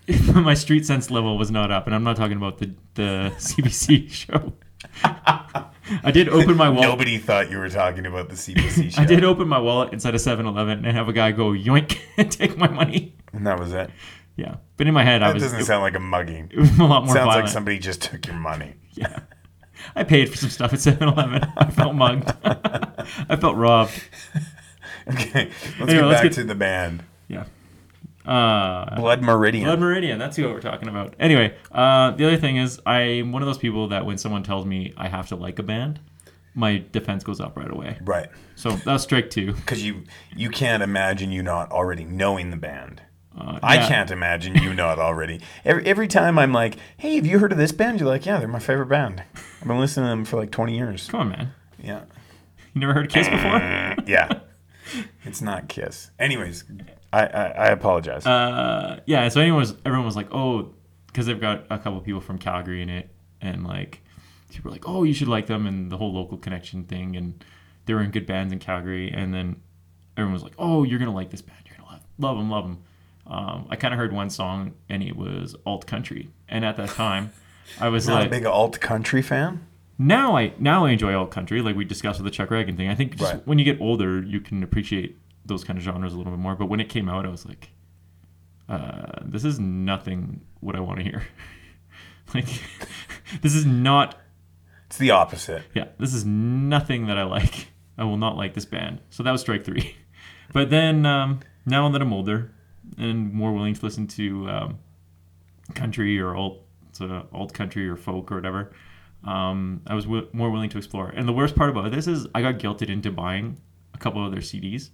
[0.34, 4.10] my street sense level was not up, and I'm not talking about the the CBC
[4.10, 4.54] show.
[5.04, 6.88] I did open my wallet.
[6.88, 9.00] Nobody thought you were talking about the CBC show.
[9.02, 12.30] I did open my wallet inside a 7-Eleven and have a guy go yoink and
[12.30, 13.16] take my money.
[13.32, 13.90] And that was it.
[14.36, 16.50] Yeah, but in my head, I That doesn't it, sound like a mugging.
[16.52, 17.44] it was a lot more Sounds violent.
[17.46, 18.74] like somebody just took your money.
[18.92, 19.20] Yeah.
[19.97, 21.43] I paid for some stuff at 7-Eleven.
[21.56, 22.32] I felt mugged.
[22.44, 23.93] I felt robbed.
[25.09, 27.02] Okay, let's Anyway, get let's back get- to the band.
[27.28, 27.44] Yeah.
[28.27, 29.65] Uh, Blood Meridian.
[29.65, 30.19] Blood Meridian.
[30.19, 31.15] That's who we're talking about.
[31.19, 34.66] Anyway, uh, the other thing is, I'm one of those people that when someone tells
[34.66, 35.98] me I have to like a band,
[36.55, 37.97] my defense goes up right away.
[38.02, 38.28] Right.
[38.55, 39.52] So that's strike two.
[39.56, 40.02] Because you
[40.36, 43.01] you can't imagine you not already knowing the band.
[43.39, 45.40] Uh, I can't imagine you not already.
[45.65, 48.01] Every, every time I'm like, hey, have you heard of this band?
[48.01, 49.23] You're like, yeah, they're my favorite band.
[49.60, 51.09] I've been listening to them for like 20 years.
[51.09, 51.52] Come on, man.
[51.78, 52.02] Yeah.
[52.74, 53.59] You never heard Kiss before?
[54.06, 54.40] yeah.
[55.24, 56.10] It's not Kiss.
[56.19, 56.65] Anyways,
[57.12, 58.27] I, I, I apologize.
[58.27, 59.28] Uh, yeah.
[59.28, 60.74] So anyone was, everyone was like, oh,
[61.06, 63.10] because they've got a couple people from Calgary in it,
[63.40, 64.01] and like
[64.51, 67.44] people were like, oh, you should like them, and the whole local connection thing, and
[67.86, 69.60] they were in good bands in Calgary, and then
[70.16, 72.65] everyone was like, oh, you're gonna like this band, you're gonna love, love them, love
[72.65, 72.82] them.
[73.28, 76.88] Um, I kind of heard one song, and it was alt country, and at that
[76.90, 77.32] time,
[77.80, 79.66] I was like, a big alt country fan.
[79.98, 82.88] now I now I enjoy alt country, like we discussed with the Chuck Ragan thing.
[82.88, 83.46] I think just Right.
[83.46, 86.55] when you get older, you can appreciate those kind of genres a little bit more.
[86.56, 87.70] But when it came out, I was like,
[88.68, 91.22] uh, this is nothing what I want to hear.
[92.34, 92.46] like,
[93.42, 94.18] this is not.
[94.86, 95.62] It's the opposite.
[95.74, 97.68] Yeah, this is nothing that I like.
[97.98, 99.00] I will not like this band.
[99.10, 99.96] So that was strike three.
[100.50, 102.50] But then um, now that I'm older
[102.97, 104.78] and more willing to listen to um,
[105.74, 106.62] country or alt,
[106.93, 108.73] sort of alt country or folk or whatever,
[109.24, 111.09] um, I was w- more willing to explore.
[111.09, 113.60] And the worst part about this is I got guilted into buying
[113.94, 114.90] a couple of their CDs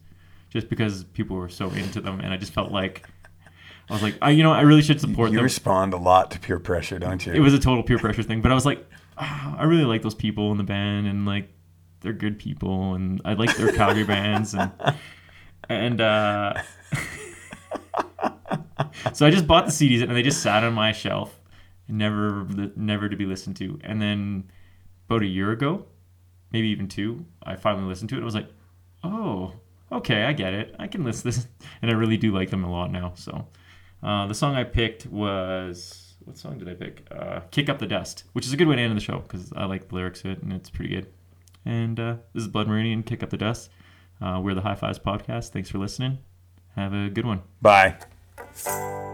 [0.51, 3.07] just because people were so into them, and I just felt like
[3.89, 5.41] I was like, I, you know, I really should support You them.
[5.41, 7.33] You respond a lot to peer pressure, don't you?
[7.33, 8.87] It was a total peer pressure thing, but I was like,
[9.19, 11.51] ah, I really like those people in the band, and like
[12.01, 14.71] they're good people, and I like their Calgary bands, and
[15.69, 16.55] and uh,
[19.13, 21.41] so I just bought the CDs, and they just sat on my shelf,
[21.89, 23.79] never never to be listened to.
[23.83, 24.51] And then
[25.09, 25.87] about a year ago,
[26.53, 28.23] maybe even two, I finally listened to it.
[28.23, 28.49] I was like,
[29.03, 29.53] oh,
[29.93, 30.75] okay, I get it.
[30.79, 31.47] I can listen this,
[31.83, 33.13] and I really do like them a lot now.
[33.17, 33.47] So
[34.03, 37.07] uh, the song I picked was what song did I pick?
[37.11, 39.53] Uh, "Kick Up the Dust," which is a good way to end the show because
[39.55, 41.07] I like the lyrics to it and it's pretty good.
[41.67, 43.71] And uh, this is Blood Meridian, "Kick Up the Dust."
[44.21, 45.51] Uh, we're the High Fives podcast.
[45.51, 46.19] Thanks for listening.
[46.77, 47.43] Have a good one.
[47.61, 47.97] Bye.
[48.55, 49.14] Thank you.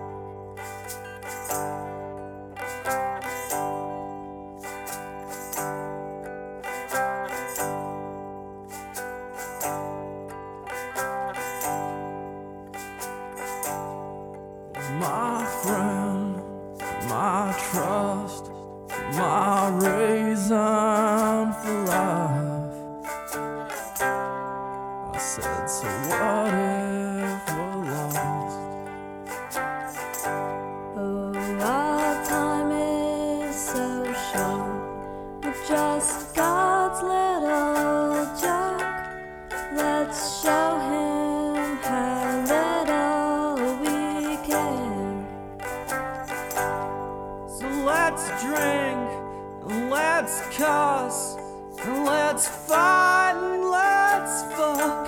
[52.51, 55.07] Fight, and let's fuck.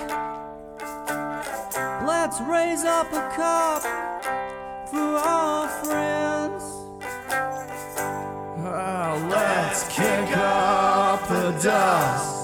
[2.07, 3.81] Let's raise up a cup
[4.89, 6.63] for our friends.
[8.65, 12.43] Ah, let's kick up the dust.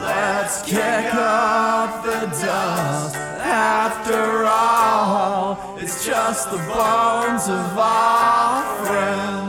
[0.00, 3.16] Let's kick up the dust.
[3.16, 9.45] After all, it's just the bones of our friends.